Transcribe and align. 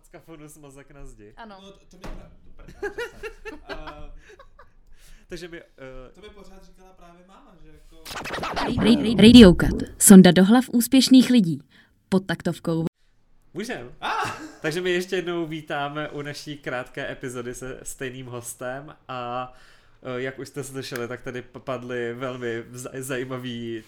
Fackafonus 0.00 0.56
mozek 0.56 0.90
na 0.90 1.06
zdi. 1.06 1.32
Ano. 1.36 1.56
No, 1.62 1.72
to, 1.72 1.78
to 1.90 1.96
mi 1.96 2.14
pra... 2.16 2.30
uh, 3.76 4.10
Takže 5.28 5.48
mi... 5.48 5.60
Uh, 5.60 5.66
to 6.14 6.20
mi 6.20 6.28
pořád 6.28 6.64
říkala 6.64 6.92
právě 6.92 7.24
máma, 7.28 7.56
že 7.62 7.68
jako... 7.68 7.96
Ra- 8.80 9.16
Radio 9.16 9.54
Cut. 9.54 9.82
Sonda 9.98 10.30
do 10.30 10.44
hlav 10.44 10.64
úspěšných 10.72 11.30
lidí. 11.30 11.62
Pod 12.08 12.26
taktovkou 12.26 12.84
můžem. 13.54 13.92
Takže 14.60 14.80
my 14.80 14.90
ještě 14.90 15.16
jednou 15.16 15.46
vítáme 15.46 16.08
u 16.08 16.22
naší 16.22 16.58
krátké 16.58 17.12
epizody 17.12 17.54
se 17.54 17.80
stejným 17.82 18.26
hostem 18.26 18.96
a 19.08 19.52
eh, 20.02 20.20
jak 20.22 20.38
už 20.38 20.48
jste 20.48 20.64
slyšeli, 20.64 21.08
tak 21.08 21.22
tady 21.22 21.42
padly 21.42 22.14
velmi 22.14 22.64
zaj- 22.72 23.00
zajímavý 23.00 23.84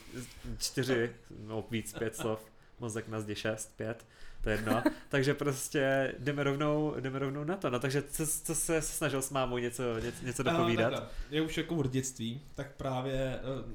čtyři, 0.59 1.13
no 1.47 1.65
víc, 1.71 1.93
pět 1.99 2.17
slov, 2.17 2.41
mozek 2.81 3.09
na 3.09 3.21
zdi 3.21 3.35
šest, 3.35 3.77
pět, 3.77 4.07
to 4.43 4.51
je 4.51 4.57
jedno. 4.57 4.83
Takže 5.09 5.35
prostě 5.35 6.15
jdeme 6.19 6.43
rovnou, 6.45 6.95
jdeme 7.01 7.19
rovnou 7.19 7.45
na 7.45 7.57
to. 7.57 7.71
No 7.71 7.79
takže 7.79 8.03
co, 8.03 8.27
co 8.27 8.55
se 8.55 8.83
snažil 8.83 9.23
s 9.23 9.31
mámou 9.31 9.59
něco, 9.59 9.99
něco, 9.99 10.25
něco 10.27 10.43
Eh, 10.47 10.51
dopovídat? 10.51 10.91
takhle, 10.91 11.09
Já 11.31 11.43
už 11.43 11.57
jako 11.59 11.77
od 11.77 11.91
dětství, 11.91 12.41
tak 12.55 12.77
právě, 12.77 13.15
eh, 13.15 13.75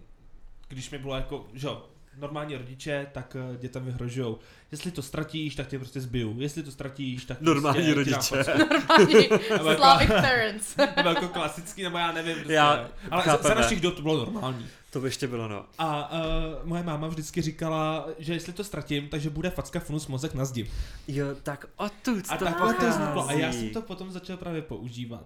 když 0.67 0.89
mi 0.89 0.97
bylo 0.97 1.15
jako, 1.15 1.47
že 1.53 1.67
jo, 1.67 1.85
normální 2.19 2.55
rodiče, 2.57 3.07
tak 3.11 3.35
eh, 3.53 3.57
dětem 3.57 3.85
vyhrožujou. 3.85 4.39
Jestli 4.71 4.91
to 4.91 5.01
ztratíš, 5.01 5.55
tak 5.55 5.67
tě 5.67 5.79
prostě 5.79 6.01
zbiju. 6.01 6.35
Jestli 6.39 6.63
to 6.63 6.71
ztratíš, 6.71 7.25
tak 7.25 7.41
Normální 7.41 7.93
prostě 7.93 8.03
ti 8.03 8.11
dám 8.11 8.21
rodiče. 8.21 8.57
Normální 8.77 9.13
jako- 9.49 9.75
Slavic 9.75 10.09
parents. 10.09 10.75
Nebo 10.95 11.09
jako 11.09 11.27
klasický, 11.27 11.83
nebo 11.83 11.97
já 11.97 12.11
nevím. 12.11 12.33
Prostě, 12.35 12.53
Já- 12.53 12.89
ale 13.11 13.23
za, 13.25 13.31
za 13.31 13.37
chápeme. 13.37 13.55
našich 13.61 13.81
dob 13.81 13.95
to 13.95 14.01
bylo 14.01 14.17
normální. 14.17 14.65
To 14.91 14.99
by 15.01 15.07
ještě 15.07 15.27
bylo 15.27 15.47
no. 15.47 15.65
A 15.77 16.11
uh, 16.11 16.19
moje 16.63 16.83
máma 16.83 17.07
vždycky 17.07 17.41
říkala, 17.41 18.07
že 18.19 18.33
jestli 18.33 18.53
to 18.53 18.63
ztratím, 18.63 19.09
takže 19.09 19.29
bude 19.29 19.49
facka 19.49 19.79
funus 19.79 20.07
mozek 20.07 20.33
na 20.33 20.45
zdi. 20.45 20.71
Jo, 21.07 21.27
tak 21.43 21.65
odtud 21.77 22.25
A 22.29 22.37
to 22.37 22.45
to 22.45 22.51
pochází. 22.51 22.87
vzniklo. 22.89 23.27
A 23.27 23.31
já 23.31 23.51
jsem 23.53 23.69
to 23.69 23.81
potom 23.81 24.11
začal 24.11 24.37
právě 24.37 24.61
používat. 24.61 25.25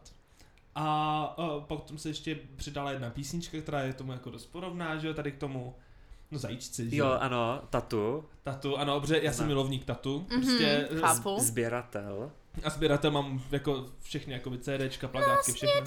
A 0.76 1.38
uh, 1.38 1.64
potom 1.64 1.98
se 1.98 2.10
ještě 2.10 2.38
přidala 2.56 2.92
jedna 2.92 3.10
písnička, 3.10 3.58
která 3.62 3.82
je 3.82 3.94
tomu 3.94 4.12
jako 4.12 4.30
dost 4.30 4.46
podobná, 4.46 4.98
že 4.98 5.08
jo, 5.08 5.14
tady 5.14 5.32
k 5.32 5.38
tomu. 5.38 5.76
No 6.32 6.40
zajíčci, 6.40 6.90
že 6.90 6.96
Jo, 6.96 7.18
ano, 7.20 7.62
tatu, 7.70 8.26
Tatu, 8.44 8.78
ano, 8.78 8.94
dobře, 8.94 9.20
já 9.24 9.34
jsem 9.34 9.48
milovník 9.48 9.86
tatu. 9.86 10.26
Mhm, 10.30 10.42
Prostě 10.42 10.88
chápu. 11.00 11.36
sběratel. 11.40 12.32
a 12.64 12.70
sběratel 12.70 13.12
mám 13.12 13.42
jako 13.52 13.86
všechny 14.02 14.34
jako 14.34 14.52
CDčka, 14.58 15.08
plagátky, 15.08 15.52
všechno. 15.54 15.82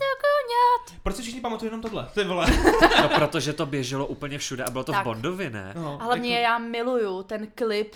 Proč 1.02 1.16
si 1.16 1.22
všichni 1.22 1.40
pamatují 1.40 1.66
jenom 1.66 1.82
tohle? 1.82 2.08
Ty 2.14 2.24
vole. 2.24 2.46
No, 3.02 3.08
protože 3.08 3.52
to 3.52 3.66
běželo 3.66 4.06
úplně 4.06 4.38
všude 4.38 4.64
a 4.64 4.70
bylo 4.70 4.84
to 4.84 4.92
v 4.92 4.94
Tak. 4.94 5.04
Bondovi, 5.04 5.50
ne? 5.50 5.72
No, 5.76 5.98
A 6.00 6.04
hlavně 6.04 6.34
jako, 6.38 6.42
já 6.42 6.58
miluju 6.58 7.22
ten 7.22 7.46
klip 7.54 7.94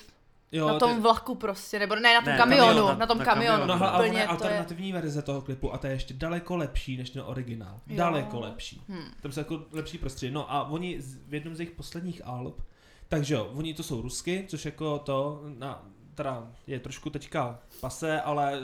jo, 0.52 0.68
na 0.68 0.78
tom 0.78 0.94
ty- 0.94 1.00
vlaku 1.00 1.34
prostě, 1.34 1.78
nebo 1.78 1.94
ne, 1.94 2.14
na 2.14 2.20
tom 2.20 2.32
Ne, 2.32 2.36
kamionu, 2.38 2.66
kamion, 2.66 2.86
na- 2.88 2.94
na 2.94 3.06
tom 3.06 3.18
na 3.18 3.24
kamionu. 3.24 3.58
kamionu. 3.58 3.66
No, 3.80 3.86
ale 3.86 3.90
ona 3.92 3.98
Úplně 3.98 4.20
je 4.20 4.26
to 4.26 4.32
je... 4.32 4.36
alternativní 4.38 4.92
verze 4.92 5.22
toho 5.22 5.42
klipu 5.42 5.74
a 5.74 5.78
ta 5.78 5.88
je 5.88 5.94
ještě 5.94 6.14
daleko 6.14 6.56
lepší 6.56 6.96
než 6.96 7.10
ten 7.10 7.22
originál. 7.26 7.80
Jo. 7.86 7.96
Daleko 7.96 8.40
lepší. 8.40 8.82
Hm. 8.88 9.04
Tam 9.22 9.32
jsou 9.32 9.40
jako 9.40 9.60
lepší 9.72 9.98
prostředí. 9.98 10.32
No 10.32 10.52
a 10.52 10.68
oni 10.68 11.00
z- 11.00 11.18
v 11.28 11.34
jednom 11.34 11.54
z 11.56 11.60
jejich 11.60 11.74
posledních 11.74 12.22
alb, 12.24 12.60
takže 13.08 13.34
jo, 13.34 13.50
oni 13.54 13.74
to 13.74 13.82
jsou 13.82 14.02
rusky, 14.02 14.44
což 14.48 14.64
jako 14.64 14.98
to, 14.98 15.42
na, 15.58 15.82
teda 16.14 16.46
je 16.66 16.80
trošku 16.80 17.10
teďka 17.10 17.58
pase, 17.80 18.20
ale 18.20 18.60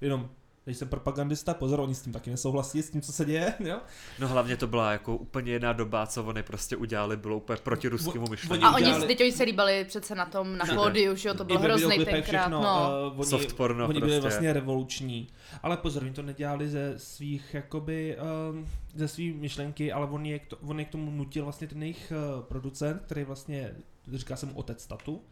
jenom 0.00 0.30
když 0.64 0.76
jsem 0.76 0.88
propagandista, 0.88 1.54
pozor, 1.54 1.80
oni 1.80 1.94
s 1.94 2.02
tím 2.02 2.12
taky 2.12 2.30
nesouhlasí, 2.30 2.82
s 2.82 2.90
tím, 2.90 3.00
co 3.00 3.12
se 3.12 3.24
děje, 3.24 3.54
jo? 3.60 3.80
No 4.18 4.28
hlavně 4.28 4.56
to 4.56 4.66
byla 4.66 4.92
jako 4.92 5.16
úplně 5.16 5.52
jiná 5.52 5.72
doba, 5.72 6.06
co 6.06 6.24
oni 6.24 6.42
prostě 6.42 6.76
udělali, 6.76 7.16
bylo 7.16 7.36
úplně 7.36 7.56
proti 7.62 7.88
ruskému 7.88 8.26
myšlení. 8.30 8.62
A 8.64 8.66
Oni 8.68 8.74
oni, 8.76 8.84
udělali- 8.84 9.06
teď 9.06 9.20
oni 9.20 9.32
se 9.32 9.42
líbali 9.42 9.84
přece 9.84 10.14
na 10.14 10.26
tom, 10.26 10.58
na 10.58 10.64
pódiu, 10.74 11.16
že 11.16 11.28
jo, 11.28 11.34
to 11.34 11.44
bylo 11.44 11.58
hrozný 11.58 12.04
tenkrát, 12.04 12.22
všechno, 12.40 12.62
no. 12.62 12.90
uh, 13.12 13.20
oni, 13.20 13.30
Soft 13.30 13.52
porno 13.52 13.88
oni 13.88 14.00
byli 14.00 14.10
prostě. 14.12 14.20
vlastně 14.20 14.52
revoluční. 14.52 15.28
Ale 15.62 15.76
pozor, 15.76 16.02
oni 16.02 16.12
to 16.12 16.22
nedělali 16.22 16.68
ze 16.68 16.94
svých, 16.96 17.54
jakoby, 17.54 18.16
um, 18.50 18.68
ze 18.94 19.08
svých 19.08 19.34
myšlenky, 19.34 19.92
ale 19.92 20.06
on 20.06 20.26
je, 20.26 20.38
k 20.38 20.46
to, 20.46 20.56
on 20.56 20.78
je 20.78 20.84
k 20.84 20.90
tomu 20.90 21.10
nutil 21.10 21.44
vlastně 21.44 21.66
ten 21.66 21.82
jejich 21.82 22.12
uh, 22.36 22.42
producent, 22.44 23.02
který 23.02 23.24
vlastně, 23.24 23.74
říká 24.12 24.36
se 24.36 24.46
mu 24.46 24.52
otec 24.54 24.86
tatu. 24.86 25.22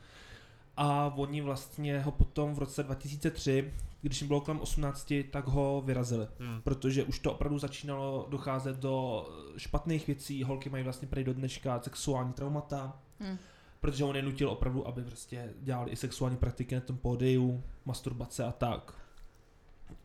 A 0.77 1.13
oni 1.17 1.41
vlastně 1.41 2.01
ho 2.01 2.11
potom 2.11 2.55
v 2.55 2.59
roce 2.59 2.83
2003, 2.83 3.73
když 4.03 4.21
jim 4.21 4.29
bylo 4.29 4.41
kolem 4.41 4.61
18, 4.61 5.13
tak 5.31 5.47
ho 5.49 5.83
vyrazili. 5.87 6.29
Hmm. 6.39 6.63
Protože 6.63 7.05
už 7.05 7.19
to 7.19 7.33
opravdu 7.33 7.59
začínalo 7.59 8.27
docházet 8.31 8.77
do 8.77 9.27
špatných 9.57 10.07
věcí, 10.07 10.45
holky 10.45 10.71
mají 10.71 10.85
vlastně 10.85 11.09
prý 11.09 11.25
do 11.25 11.35
dneška 11.35 11.81
sexuální 11.81 12.33
traumata, 12.33 13.01
Hm. 13.21 13.39
protože 13.81 14.05
on 14.05 14.17
je 14.17 14.23
nutil 14.23 14.51
opravdu, 14.51 14.89
aby 14.89 15.03
prostě 15.03 15.55
dělali 15.61 15.91
i 15.91 15.97
sexuální 15.97 16.37
praktiky 16.37 16.75
na 16.75 16.81
tom 16.81 16.97
pódiu, 16.97 17.63
masturbace 17.85 18.45
a 18.45 18.53
tak. 18.53 18.95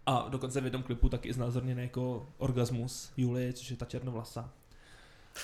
A 0.06 0.28
dokonce 0.30 0.62
v 0.62 0.64
jednom 0.64 0.84
klipu 0.84 1.10
taky 1.10 1.34
znázorněný 1.34 1.82
jako 1.82 2.30
orgasmus 2.38 3.12
Julie, 3.18 3.54
což 3.54 3.72
je 3.72 3.78
ta 3.78 3.86
černovlasa. 3.86 4.54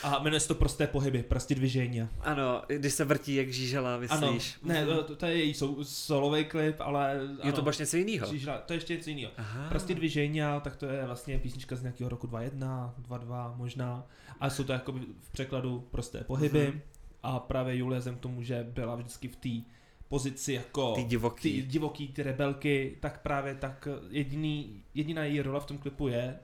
A 0.03 0.19
jmenuje 0.23 0.39
se 0.39 0.47
to 0.47 0.55
prosté 0.55 0.87
pohyby, 0.87 1.23
prostě 1.23 1.55
dvižení. 1.55 2.07
Ano, 2.21 2.61
když 2.67 2.93
se 2.93 3.05
vrtí 3.05 3.35
jak 3.35 3.49
žížela, 3.49 3.99
Ano, 4.09 4.31
myslíš? 4.33 4.57
ne, 4.63 4.85
Mhm. 4.85 4.95
to, 5.05 5.15
to 5.15 5.25
je 5.25 5.35
její 5.35 5.53
sou, 5.53 5.83
solový 5.83 6.45
klip, 6.45 6.75
ale 6.79 7.19
Jo, 7.21 7.37
ano, 7.41 7.51
to 7.51 7.61
bylo 7.61 7.73
něco 7.79 7.97
jiného. 7.97 8.27
žížela, 8.27 8.57
to 8.57 8.73
je 8.73 8.77
ještě 8.77 8.93
něco 8.97 9.09
jiného. 9.09 9.31
Prostě 9.69 9.95
dvižení, 9.95 10.39
tak 10.61 10.75
to 10.75 10.85
je 10.85 11.05
vlastně 11.05 11.39
písnička 11.39 11.75
z 11.75 11.81
nějakého 11.81 12.09
roku 12.09 12.27
2.1, 12.27 12.93
2.2 13.07 13.55
možná. 13.57 14.07
A 14.39 14.49
jsou 14.49 14.63
to 14.63 14.73
jako 14.73 14.91
v 15.21 15.31
překladu 15.31 15.87
prosté 15.91 16.23
pohyby. 16.23 16.67
Mhm. 16.67 16.81
A 17.23 17.39
právě 17.39 17.75
Julia 17.75 17.99
vzhledem 17.99 18.19
k 18.19 18.21
tomu, 18.21 18.43
že 18.43 18.67
byla 18.69 18.95
vždycky 18.95 19.27
v 19.27 19.35
té 19.35 19.71
pozici 20.07 20.53
jako 20.53 20.93
Ty 20.95 21.03
divoký. 21.03 21.61
ty 21.61 21.67
divoký, 21.67 22.07
ty 22.07 22.23
rebelky, 22.23 22.97
tak 22.99 23.21
právě 23.21 23.55
tak 23.55 23.87
jediný, 24.09 24.83
jediná 24.93 25.23
její 25.23 25.41
role 25.41 25.59
v 25.59 25.65
tom 25.65 25.77
klipu 25.77 26.07
je, 26.07 26.39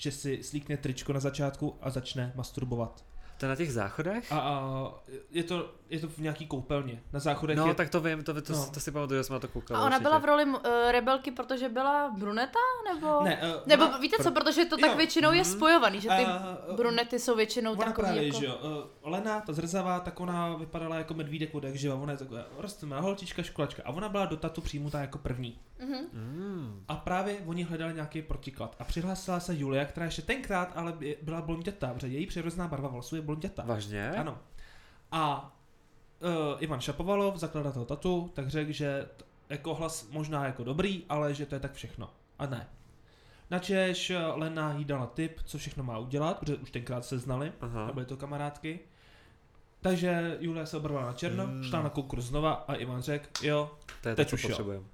že 0.00 0.12
si 0.12 0.42
slíkne 0.42 0.76
tričko 0.76 1.12
na 1.12 1.20
začátku 1.20 1.76
a 1.80 1.90
začne 1.90 2.32
masturbovat. 2.36 3.04
To 3.38 3.48
na 3.48 3.56
těch 3.56 3.72
záchodech? 3.72 4.32
A, 4.32 4.38
a 4.38 4.54
je, 5.30 5.44
to, 5.44 5.74
je 5.90 6.00
to 6.00 6.08
v 6.08 6.18
nějaký 6.18 6.46
koupelně. 6.46 7.02
Na 7.12 7.20
záchodech 7.20 7.56
No, 7.56 7.66
je... 7.66 7.74
tak 7.74 7.90
to 7.90 8.00
vím, 8.00 8.22
to, 8.24 8.42
to, 8.42 8.52
No. 8.52 8.66
to 8.74 8.80
si 8.80 8.90
pamatuju, 8.90 9.20
že 9.20 9.24
jsme 9.24 9.34
na 9.34 9.40
to 9.40 9.48
koukali. 9.48 9.78
A 9.78 9.80
ona 9.80 9.86
určitě. 9.96 10.02
byla 10.02 10.18
v 10.18 10.24
roli 10.24 10.44
uh, 10.44 10.56
rebelky, 10.90 11.30
protože 11.30 11.68
byla 11.68 12.10
bruneta, 12.18 12.58
nebo? 12.94 13.20
Ne, 13.24 13.36
uh, 13.56 13.62
Nebo 13.66 13.84
ona, 13.86 13.98
víte 13.98 14.16
co, 14.22 14.30
pro- 14.30 14.40
protože 14.44 14.64
to 14.64 14.76
Jo, 14.80 14.86
tak 14.86 14.96
většinou 14.96 15.32
je 15.32 15.42
mhm. 15.42 15.50
spojovaný, 15.52 16.00
že 16.00 16.08
ty 16.08 16.24
uh, 16.70 16.76
brunety 16.76 17.18
jsou 17.18 17.36
většinou 17.36 17.72
Ona 17.72 17.84
takový 17.84 18.04
právě, 18.06 18.26
jako... 18.26 18.40
že 18.40 18.46
jo, 18.46 18.58
uh, 19.02 19.12
Lena, 19.12 19.40
ta 19.40 19.52
zrzavá, 19.52 20.00
tak 20.00 20.20
ona 20.20 20.54
vypadala 20.56 20.96
jako 20.96 21.14
medvídek 21.14 21.54
od 21.54 21.64
jak 21.64 21.74
živa, 21.74 21.94
ona 21.94 22.12
je 22.12 22.18
taková 22.18 22.40
rostlá 22.58 23.00
holčička, 23.00 23.42
školačka 23.42 23.82
a 23.86 23.90
ona 23.90 24.08
byla 24.08 24.26
do 24.26 24.36
tatu 24.36 24.60
přijmutá 24.60 25.00
jako 25.00 25.18
první. 25.18 25.58
Mhm. 25.80 25.98
Mm. 26.12 26.84
A 26.88 26.96
právě 26.96 27.36
oni 27.46 27.62
hledali 27.62 27.94
nějaký 27.94 28.22
protiklad. 28.22 28.76
A 28.78 28.84
přihlásila 28.84 29.40
se 29.40 29.54
Julia, 29.54 29.84
která 29.84 30.06
ještě 30.06 30.22
tenkrát 30.22 30.72
ale 30.74 30.92
by- 30.92 31.16
byla 31.22 31.42
blondětá, 31.42 31.94
protože 31.94 32.06
její 32.08 32.26
přirozená 32.26 32.68
barva 32.68 32.88
vlasů 32.88 33.16
je 33.16 33.22
blondětá. 33.22 33.62
Vážně? 33.66 34.10
Ano. 34.10 34.38
A 35.12 35.52
uh, 36.20 36.28
Ivan 36.62 36.80
Šapovalov, 36.80 37.36
zakladatel 37.36 37.84
Tatu, 37.84 38.30
tak 38.34 38.48
řekl, 38.48 38.72
že 38.72 39.08
t- 39.16 39.24
jako 39.48 39.74
hlas 39.74 40.08
možná 40.10 40.46
jako 40.46 40.64
dobrý, 40.64 41.02
ale 41.08 41.34
že 41.34 41.46
to 41.46 41.54
je 41.54 41.60
tak 41.60 41.72
všechno. 41.72 42.10
A 42.38 42.46
ne. 42.46 42.68
Načež 43.50 44.10
eh, 44.10 44.18
Lena 44.34 44.72
jí 44.78 44.84
dala 44.84 45.06
tip, 45.06 45.40
co 45.44 45.58
všechno 45.58 45.84
má 45.84 45.98
udělat, 45.98 46.38
protože 46.38 46.56
už 46.56 46.70
tenkrát 46.70 47.04
se 47.04 47.18
znali, 47.18 47.52
Aha. 47.60 47.86
a 47.86 47.92
byly 47.92 48.06
to 48.06 48.16
kamarádky. 48.16 48.80
Takže 49.80 50.36
Julia 50.40 50.66
se 50.66 50.76
obrvala 50.76 51.06
na 51.06 51.12
černo, 51.12 51.44
Hmm. 51.46 51.64
šla 51.64 51.82
na 51.82 51.88
konkurs 51.88 52.24
znova 52.24 52.52
a 52.52 52.74
Ivan 52.74 53.02
řekl, 53.02 53.26
jo. 53.42 53.70
To 54.02 54.08
je 54.08 54.14
to, 54.14 54.16
Teď 54.16 54.28
co 54.28 54.34
už 54.34 54.42
jo. 54.42 54.48
potřebujeme. 54.48 54.84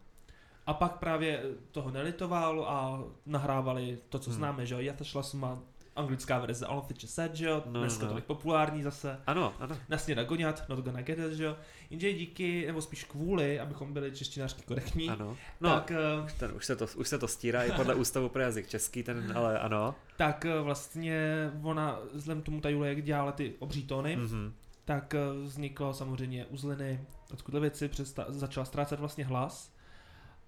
A 0.67 0.75
pak 0.75 0.99
právě 0.99 1.43
toho 1.71 1.91
nelitoval 1.91 2.65
a 2.69 3.01
nahrávali 3.27 3.99
to, 4.09 4.19
co 4.19 4.31
Hmm. 4.31 4.37
známe, 4.39 4.67
že 4.67 4.75
jo. 4.75 4.81
Jata 4.81 5.05
Šlasma, 5.05 5.59
anglická 5.97 6.39
verze 6.39 6.67
All 6.67 6.79
of 6.79 6.87
the 6.89 6.95
Set, 7.07 7.35
že 7.35 7.47
jo. 7.47 7.63
No, 7.67 7.81
Dneska 7.81 8.03
no. 8.05 8.09
tolik 8.11 8.25
populární 8.25 8.83
zase. 8.83 9.19
Ano, 9.27 9.55
ano. 9.61 9.77
Nasněda 9.89 10.25
goňat, 10.25 10.69
not 10.69 10.79
gonna 10.79 11.03
get 11.03 11.19
it, 11.19 11.33
že 11.33 11.45
jo. 11.45 11.57
Jenže 11.91 12.13
díky, 12.13 12.67
nebo 12.67 12.83
spíš 12.83 13.05
kvůli, 13.05 13.61
abychom 13.61 13.93
byli 13.93 14.13
češtinářky 14.13 14.63
korektní, 14.63 15.09
Ano. 15.11 15.37
No, 15.61 15.71
tak, 15.75 15.91
eh, 15.91 16.33
ten, 16.39 16.53
už, 16.57 16.67
se 16.67 16.77
to, 16.77 16.87
už 16.97 17.09
se 17.09 17.19
to 17.19 17.29
stírá 17.29 17.63
i 17.63 17.73
podle 17.73 17.95
ústavu 17.95 18.29
pro 18.29 18.43
jazyk 18.43 18.69
český, 18.69 19.03
ten, 19.03 19.33
ale 19.37 19.59
ano. 19.61 19.95
tak 20.17 20.45
eh, 20.45 20.61
vlastně 20.61 21.51
ona, 21.63 21.99
vzhledem 22.13 22.43
k 22.43 22.45
tomu 22.45 22.61
ta 22.61 22.69
Julie, 22.69 22.95
jak 22.95 23.03
dělala 23.05 23.33
ty 23.33 23.55
obří 23.59 23.83
tóny, 23.83 24.17
Mhm. 24.17 24.53
tak 24.85 25.15
eh, 25.15 25.19
vzniklo 25.43 25.95
samozřejmě 25.95 26.47
uzliny, 26.47 27.01
odkud 27.33 27.55
věci, 27.55 27.89
přesta- 27.89 28.25
začala 28.29 28.65
ztrácet 28.65 29.01
vlastně 29.01 29.25
hlas 29.25 29.73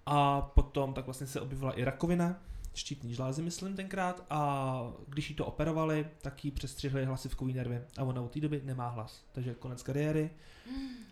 a 0.05 0.41
potom 0.41 0.93
tak 0.93 1.05
vlastně 1.05 1.27
se 1.27 1.41
objevila 1.41 1.71
i 1.71 1.83
rakovina, 1.83 2.35
štítný 2.73 3.13
žlázy 3.13 3.41
myslím 3.41 3.75
tenkrát. 3.75 4.25
A 4.29 4.93
když 5.07 5.29
jí 5.29 5.35
to 5.35 5.45
operovali, 5.45 6.07
tak 6.21 6.45
jí 6.45 6.51
přestřihli 6.51 7.05
hlasivkový 7.05 7.53
nervy. 7.53 7.81
A 7.97 8.03
ona 8.03 8.21
od 8.21 8.31
té 8.31 8.39
doby 8.39 8.61
nemá 8.63 8.89
hlas, 8.89 9.23
takže 9.31 9.53
konec 9.53 9.83
kariéry. 9.83 10.29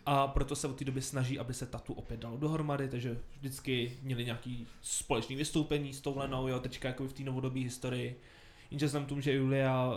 A 0.06 0.26
proto 0.26 0.56
se 0.56 0.68
od 0.68 0.76
té 0.76 0.84
doby 0.84 1.02
snaží, 1.02 1.38
aby 1.38 1.54
se 1.54 1.66
tatu 1.66 1.92
opět 1.92 2.20
dalo 2.20 2.36
dohromady, 2.36 2.88
takže 2.88 3.18
vždycky 3.38 3.98
měli 4.02 4.24
nějaký 4.24 4.66
společný 4.82 5.36
vystoupení 5.36 5.92
s 5.92 6.00
tou 6.00 6.18
Lenou, 6.18 6.48
jo, 6.48 6.60
teďka 6.60 6.88
jako 6.88 7.08
v 7.08 7.12
té 7.12 7.22
novodobé 7.22 7.60
historii. 7.60 8.20
Jenže 8.70 8.88
k 8.88 9.06
tomu, 9.06 9.20
že 9.20 9.32
Julia 9.32 9.92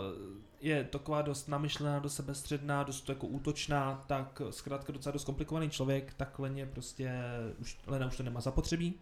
je 0.60 0.84
taková 0.84 1.22
dost 1.22 1.48
namyšlená, 1.48 1.98
dost 1.98 2.14
sebestředná, 2.14 2.82
dost 2.82 3.08
jako 3.08 3.26
útočná, 3.26 4.04
tak 4.06 4.42
zkrátka 4.50 4.92
docela 4.92 5.12
dost 5.12 5.24
komplikovaný 5.24 5.70
člověk, 5.70 6.14
tak 6.14 6.38
Leně 6.38 6.66
prostě, 6.66 7.12
už, 7.58 7.78
Lena 7.86 8.06
už 8.06 8.16
to 8.16 8.22
nemá 8.22 8.40
zapotřebí. 8.40 8.94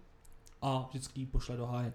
A 0.62 0.87
vždycky 0.89 1.21
ji 1.21 1.27
pošle 1.27 1.57
do 1.57 1.67
háje. 1.67 1.93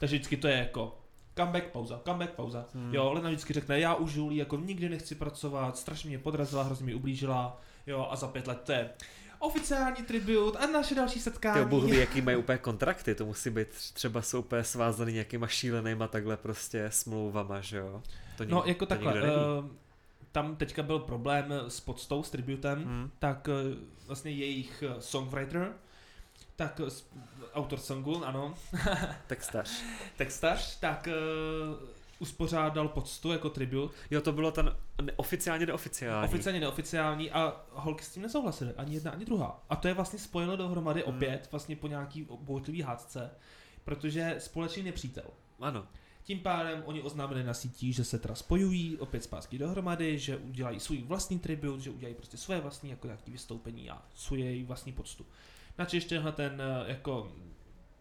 Takže 0.00 0.16
vždycky 0.16 0.36
to 0.36 0.48
je 0.48 0.56
jako 0.56 0.98
comeback, 1.36 1.66
pauza, 1.66 2.00
comeback, 2.04 2.30
pauza. 2.32 2.66
Hmm. 2.74 2.94
Jo, 2.94 3.12
Lena 3.12 3.28
vždycky 3.28 3.52
řekne, 3.52 3.80
já 3.80 3.94
už 3.94 4.14
Julie 4.14 4.38
jako 4.38 4.56
nikdy 4.56 4.88
nechci 4.88 5.14
pracovat, 5.14 5.78
strašně 5.78 6.08
mě 6.08 6.18
podrazila, 6.18 6.62
hrozně 6.62 6.86
mi 6.86 6.94
ublížila, 6.94 7.60
jo, 7.86 8.08
a 8.10 8.16
za 8.16 8.28
pět 8.28 8.46
let 8.46 8.60
to 8.64 8.72
je 8.72 8.90
oficiální 9.38 10.02
tribut 10.02 10.56
a 10.56 10.66
naše 10.66 10.94
další 10.94 11.20
setkání. 11.20 11.66
Bůh 11.68 11.84
ví, 11.84 11.96
jaký 11.96 12.20
mají 12.20 12.36
úplně 12.36 12.58
kontrakty, 12.58 13.14
to 13.14 13.26
musí 13.26 13.50
být 13.50 13.68
třeba 13.68 14.22
jsou 14.22 14.38
úplně 14.38 14.64
svázaný 14.64 15.12
nějakýma 15.12 15.46
šílenýma 15.46 16.08
takhle 16.08 16.36
prostě 16.36 16.86
smlouvama, 16.90 17.60
že 17.60 17.76
jo? 17.78 18.02
To 18.36 18.44
No, 18.44 18.62
jako 18.66 18.86
to 18.86 18.88
takhle, 18.88 19.12
uh, 19.22 19.66
tam 20.32 20.56
teďka 20.56 20.82
byl 20.82 20.98
problém 20.98 21.52
s 21.68 21.80
podstou, 21.80 22.22
s 22.22 22.30
tributem, 22.30 22.84
Hmm. 22.84 23.10
tak 23.18 23.48
uh, 23.48 23.78
vlastně 24.06 24.30
jejich 24.30 24.84
eh, 24.86 24.94
songwriter, 25.00 25.72
tak 26.58 26.80
eh, 26.86 26.90
autor 27.54 27.78
songu, 27.78 28.24
ano, 28.24 28.54
Textař. 29.26 29.70
textař, 30.16 30.78
tak 30.78 31.08
uh, 31.08 31.88
uspořádal 32.18 32.88
poctu 32.88 33.32
jako 33.32 33.50
tribut, 33.50 33.92
Jo, 34.10 34.20
to 34.20 34.32
bylo 34.32 34.50
ten 34.50 34.76
oficiálně 35.16 35.66
neoficiální. 35.66 36.28
oficiálně 36.28 36.60
neoficiální 36.60 37.30
a 37.30 37.64
holky 37.72 38.04
s 38.04 38.08
tím 38.12 38.22
nesouhlasily, 38.22 38.72
ani 38.76 38.94
jedna, 38.94 39.10
ani 39.10 39.24
druhá. 39.24 39.64
A 39.70 39.76
to 39.76 39.88
je 39.88 39.94
vlastně 39.94 40.18
spojilo 40.18 40.56
dohromady 40.56 41.02
Hmm. 41.06 41.14
opět, 41.16 41.48
vlastně 41.52 41.76
po 41.76 41.86
nějaký 41.86 42.26
bouřlivý 42.40 42.82
hádce, 42.82 43.30
protože 43.84 44.34
společný 44.38 44.82
nepřítel. 44.82 45.24
Ano. 45.60 45.86
Tím 46.24 46.38
pádem 46.40 46.82
oni 46.86 47.02
oznámili 47.02 47.44
na 47.44 47.54
sítích, 47.54 47.94
že 47.96 48.04
se 48.04 48.18
teda 48.18 48.34
spojují 48.34 48.96
opět 48.96 49.24
zpátky 49.24 49.58
dohromady, 49.58 50.18
že 50.18 50.36
udělají 50.36 50.80
svůj 50.80 51.02
vlastní 51.02 51.38
tribut, 51.38 51.80
že 51.80 51.90
udělají 51.90 52.14
prostě 52.14 52.36
svoje 52.36 52.60
vlastní 52.60 52.90
jako 52.90 53.06
nějaký 53.06 53.30
vystoupení 53.30 53.90
a 53.90 54.02
svůj 54.14 54.64
vlastní 54.68 54.92
poctu. 54.92 55.26
Načež 55.78 55.94
ještě 55.94 56.14
tenhle 56.14 56.32
ten 56.32 56.62
eh, 56.62 56.90
jako 56.90 57.32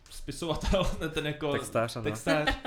spisovatel, 0.09 0.83
ten 1.13 1.25
jako 1.27 1.51
Textář, 1.51 1.95
ano. 1.95 2.03
textář, 2.03 2.57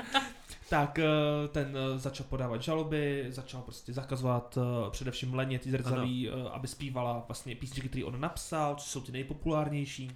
tak 0.69 0.99
eh, 0.99 1.07
ten 1.51 1.77
eh, 1.77 1.99
začal 1.99 2.25
podávat 2.29 2.61
žaloby, 2.61 3.25
začal 3.29 3.61
prostě 3.61 3.93
zakazovat 3.93 4.57
především 4.89 5.33
Leně 5.33 5.59
ty 5.59 5.71
zrcadlí, 5.71 6.29
aby 6.29 6.67
zpívala 6.67 7.23
vlastně 7.27 7.55
písničky, 7.55 7.89
které 7.89 8.05
on 8.05 8.19
napsal, 8.21 8.75
což 8.75 8.87
jsou 8.87 9.01
ty 9.01 9.11
nejpopulárnější. 9.11 10.11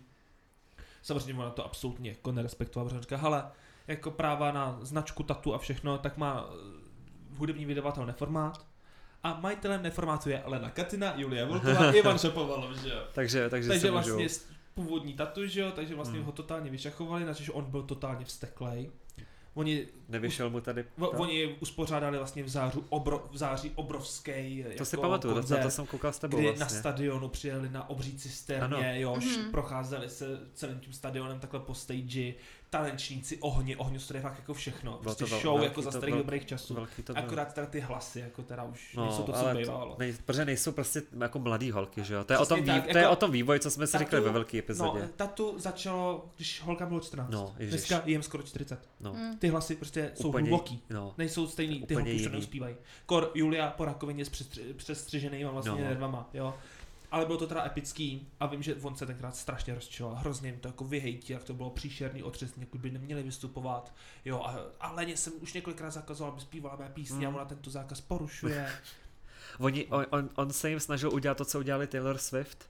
Samozřejmě 1.01 1.41
ona 1.41 1.49
to 1.51 1.65
absolutně 1.65 2.09
jako 2.09 2.31
nerespektovala, 2.31 2.89
protože 2.89 3.01
říká, 3.01 3.17
hele, 3.17 3.51
jako 3.87 4.11
práva 4.11 4.51
na 4.51 4.77
značku, 4.81 5.23
tatu 5.23 5.53
a 5.53 5.57
všechno, 5.57 5.97
tak 5.97 6.17
má 6.17 6.49
hudební 7.37 7.65
vydavatel 7.65 8.05
neformát. 8.05 8.65
A 9.23 9.39
majitelem 9.39 9.83
neformátu 9.83 10.29
je 10.29 10.43
Lena 10.45 10.69
Katina, 10.69 11.13
Julia 11.15 11.45
Volková, 11.45 11.91
Ivan 11.95 12.17
Šapovalov, 12.17 12.77
že 12.77 12.89
jo. 12.89 12.99
Takže, 13.13 13.49
takže, 13.49 13.69
Takže 13.69 13.91
můžou... 13.91 13.93
vlastně 14.09 14.29
s- 14.29 14.45
původní 14.75 15.13
tatu, 15.13 15.47
že 15.47 15.61
jo, 15.61 15.71
takže 15.71 15.95
vlastně 15.95 16.17
Hmm. 16.17 16.25
ho 16.25 16.31
totálně 16.31 16.69
vyšachovali, 16.71 17.25
načež 17.25 17.49
on 17.53 17.65
byl 17.65 17.83
totálně 17.83 18.25
vzteklej. 18.25 18.91
Oni, 19.53 19.87
Nevyšel 20.09 20.49
mu 20.49 20.61
tady... 20.61 20.85
vo, 20.97 21.07
to? 21.07 21.17
oni 21.17 21.55
uspořádali 21.59 22.17
vlastně 22.17 22.43
v, 22.43 22.49
zářu, 22.49 22.85
obro, 22.89 23.27
v 23.31 23.37
září 23.37 23.71
obrovský 23.75 24.63
To 24.63 24.69
jako 24.69 24.85
si 24.85 24.97
pamatuju, 24.97 25.33
to, 25.33 25.39
koncert, 25.39 25.57
na 25.57 25.63
to 25.63 25.71
jsem 25.71 25.85
koukal 25.87 26.13
s 26.13 26.19
tebou 26.19 26.37
kdy 26.37 26.45
vlastně. 26.47 26.59
na 26.63 26.69
stadionu 26.69 27.27
přijeli 27.29 27.69
na 27.69 27.89
obří 27.89 28.17
cisterně, 28.17 28.63
Ano. 28.65 28.77
jož 28.93 29.25
Mhm. 29.37 29.51
procházeli 29.51 30.09
se 30.09 30.39
celým 30.53 30.79
tím 30.79 30.93
stadionem 30.93 31.39
takhle 31.39 31.59
po 31.59 31.73
stage, 31.73 32.33
tanečníci, 32.69 33.37
ohně, 33.37 33.77
ohňostroje, 33.77 34.21
fakt 34.21 34.35
jako 34.39 34.53
všechno. 34.53 34.93
Prostě 35.03 35.23
to 35.25 35.29
vel- 35.35 35.41
show 35.41 35.53
velký 35.53 35.65
jako 35.65 35.81
za 35.81 35.91
to- 35.91 35.97
starých 35.97 36.15
dobrých 36.15 36.45
časů. 36.45 36.73
Velký 36.73 37.01
to. 37.03 37.17
Akorát 37.17 37.53
teda 37.53 37.67
ty 37.67 37.79
hlasy, 37.79 38.19
jako 38.19 38.41
teda 38.43 38.63
už 38.63 38.93
No, 38.95 39.05
nejsou 39.05 39.23
to, 39.23 39.31
co 39.31 39.37
ale 39.37 39.55
bývalo. 39.55 39.95
nej, 39.99 40.13
protože 40.25 40.45
nejsou 40.45 40.71
prostě 40.71 41.01
jako 41.19 41.39
mladý 41.39 41.71
holky, 41.71 42.03
že 42.03 42.13
jo? 42.13 42.23
To 42.23 42.33
je, 42.33 42.39
o 42.39 42.45
tom, 42.45 42.63
tak, 42.63 42.75
vý, 42.85 42.91
to 42.91 42.97
je 42.97 43.01
jako- 43.01 43.13
o 43.13 43.15
tom 43.15 43.31
vývoji, 43.31 43.59
co 43.59 43.71
jsme 43.71 43.87
si 43.87 43.97
řekli 43.97 44.19
ve 44.21 44.31
velké 44.31 44.57
No, 44.57 44.59
epizodě. 44.59 45.09
tatu 45.15 45.59
začalo, 45.59 46.25
když 46.35 46.61
holka 46.61 46.85
bylo 46.85 46.99
14. 46.99 47.31
No, 47.31 47.55
ježiš. 47.57 47.71
Dneska 47.73 48.01
je 48.05 48.11
jim 48.11 48.23
skoro 48.23 48.43
40. 48.43 48.79
No, 48.99 49.13
Hmm. 49.13 49.37
Ty 49.37 49.47
hlasy 49.47 49.75
prostě 49.75 49.94
jsou 50.15 50.27
Úplně- 50.29 50.49
hluboký. 50.49 50.81
no. 50.89 51.13
Nejsou 51.17 51.47
stejný, 51.47 51.81
ty 51.85 51.93
holky 51.93 52.15
už 52.15 52.23
to 52.23 52.29
neuspívají. 52.29 52.75
Kor 53.05 53.31
Julia 53.33 53.71
po 53.71 53.85
rakovině 53.85 54.25
s 54.25 54.29
přestři- 54.29 54.73
přestřiženýma 54.73 55.51
vlastně 55.51 55.71
No. 55.71 55.77
nervama, 55.77 56.29
jo. 56.33 56.53
Ale 57.11 57.25
bylo 57.25 57.37
to 57.37 57.47
teda 57.47 57.65
epický 57.65 58.27
a 58.39 58.45
vím, 58.45 58.63
že 58.63 58.75
on 58.75 58.95
se 58.95 59.05
tenkrát 59.05 59.35
strašně 59.35 59.75
rozčiloval, 59.75 60.15
hrozně 60.17 60.49
jim 60.49 60.59
to 60.59 60.67
jako 60.67 60.83
vyhejtí, 60.83 61.33
jak 61.33 61.43
to 61.43 61.53
bylo 61.53 61.69
příšerný 61.69 62.23
otřesný, 62.23 62.61
jak 62.73 62.81
by 62.81 62.91
neměli 62.91 63.23
vystupovat, 63.23 63.93
jo, 64.25 64.41
a, 64.43 64.55
a 64.79 64.91
Leně 64.91 65.17
jsem 65.17 65.33
už 65.41 65.53
několikrát 65.53 65.89
zakazoval, 65.91 66.31
aby 66.33 66.41
zpívala 66.41 66.75
mé 66.75 66.89
písně 66.93 67.27
Mm. 67.27 67.33
a 67.33 67.37
ona 67.37 67.45
tento 67.45 67.69
zákaz 67.69 68.01
porušuje. 68.01 68.69
Oni, 69.59 69.85
on, 69.85 70.05
on, 70.11 70.29
on 70.35 70.53
se 70.53 70.69
jim 70.69 70.79
snažil 70.79 71.13
udělat 71.13 71.37
to, 71.37 71.45
co 71.45 71.59
udělali 71.59 71.87
Taylor 71.87 72.17
Swift. 72.17 72.69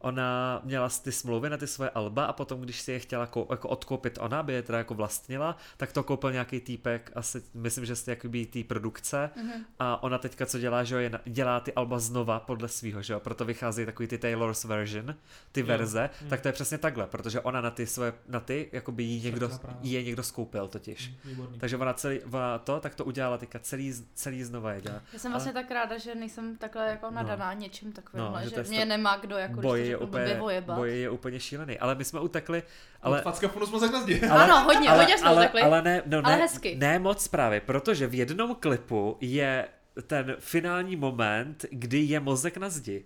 Ona 0.00 0.60
měla 0.64 0.88
ty 0.88 1.12
smlouvy 1.12 1.50
na 1.50 1.56
ty 1.56 1.66
svoje 1.66 1.90
alba 1.90 2.24
a 2.24 2.32
potom, 2.32 2.60
když 2.60 2.80
si 2.80 2.92
je 2.92 2.98
chtěla 2.98 3.26
kou, 3.26 3.46
jako 3.50 3.68
odkoupit 3.68 4.18
ona, 4.20 4.40
aby 4.40 4.52
je 4.52 4.62
teda 4.62 4.78
jako 4.78 4.94
vlastnila, 4.94 5.56
tak 5.76 5.92
to 5.92 6.02
koupil 6.02 6.32
nějaký 6.32 6.60
týpek, 6.60 7.12
asi 7.14 7.42
myslím, 7.54 7.86
že 7.86 7.96
z 7.96 8.02
té 8.02 8.10
jakoby 8.12 8.46
té 8.46 8.64
produkce 8.64 9.30
Mhm. 9.36 9.64
a 9.78 10.02
ona 10.02 10.18
teďka 10.18 10.46
co 10.46 10.58
dělá, 10.58 10.84
že 10.84 10.94
jo, 10.94 11.00
je, 11.00 11.10
dělá 11.24 11.60
ty 11.60 11.72
alba 11.72 11.98
znova 11.98 12.40
podle 12.40 12.68
svého, 12.68 13.02
že 13.02 13.12
jo, 13.12 13.20
proto 13.20 13.44
vychází 13.44 13.86
takový 13.86 14.08
ty 14.08 14.18
Taylor's 14.18 14.64
version, 14.64 15.14
ty 15.52 15.60
Jo. 15.60 15.66
verze, 15.66 16.10
Hmm. 16.20 16.30
tak 16.30 16.40
to 16.40 16.48
je 16.48 16.52
přesně 16.52 16.78
takhle, 16.78 17.06
protože 17.06 17.40
ona 17.40 17.60
na 17.60 17.70
ty 17.70 17.86
svoje, 17.86 18.12
na 18.28 18.40
ty, 18.40 18.68
jakoby 18.72 19.02
jí 19.02 19.22
někdo, 19.22 19.50
jí 19.80 19.92
je 19.92 20.02
někdo 20.02 20.22
skoupil 20.22 20.68
totiž. 20.68 21.08
Mm, 21.08 21.16
Výborný. 21.30 21.58
Takže 21.58 21.76
ona 21.76 21.92
celý, 21.92 22.20
ona 22.22 22.58
to, 22.58 22.80
tak 22.80 22.94
to 22.94 23.04
udělala 23.04 23.38
teďka 23.38 23.58
celý, 23.58 23.92
celý 24.14 24.44
znova 24.44 24.72
je 24.72 24.80
dělá. 24.80 25.00
Já 25.12 25.18
jsem 25.18 25.32
vlastně 25.32 25.52
tak 25.52 25.70
ráda, 25.70 25.98
že 25.98 26.14
nejsem 26.14 26.56
takhle 26.56 26.86
jako 26.90 27.10
nadaná 27.10 27.52
něčím 27.52 27.92
takovým, 27.92 28.24
No, 28.24 28.34
že 28.42 28.48
že, 28.50 28.54
to 28.54 28.62
mě 28.68 28.78
sta- 28.78 28.84
nemá 28.88 29.16
kdo 29.16 29.36
jako 29.36 29.60
Boj 29.60 29.78
když 29.78 29.88
to 29.88 29.89
je 29.90 29.96
úplně, 29.96 30.24
blbě 30.24 30.40
vojebat. 30.40 30.76
boj 30.76 30.98
je 31.00 31.10
úplně 31.10 31.40
šílený, 31.40 31.78
ale 31.78 31.94
my 31.94 32.04
jsme 32.04 32.20
utekli, 32.20 32.62
Ale... 33.02 33.16
ale, 33.16 33.22
Facka 33.22 33.48
funu 33.48 33.66
jsme 33.66 33.88
na 33.90 34.00
zdi. 34.02 34.20
ale, 34.30 34.44
Ano, 34.44 34.64
hodně, 34.64 34.88
ale, 34.88 34.98
hodně 34.98 35.18
jsme 35.18 35.28
ale, 35.28 35.40
utekli. 35.42 35.62
ale, 35.62 35.82
ne, 35.82 36.02
no, 36.06 36.20
Ale 36.24 36.36
ne, 36.36 36.42
hezky. 36.42 36.76
ne 36.78 36.98
moc 36.98 37.28
právě, 37.28 37.60
protože 37.60 38.06
v 38.06 38.14
jednom 38.14 38.54
klipu 38.54 39.16
je 39.20 39.68
ten 40.06 40.36
finální 40.38 40.96
moment, 40.96 41.64
kdy 41.70 41.98
je 41.98 42.20
mozek 42.20 42.56
na 42.56 42.68
zdi. 42.68 43.04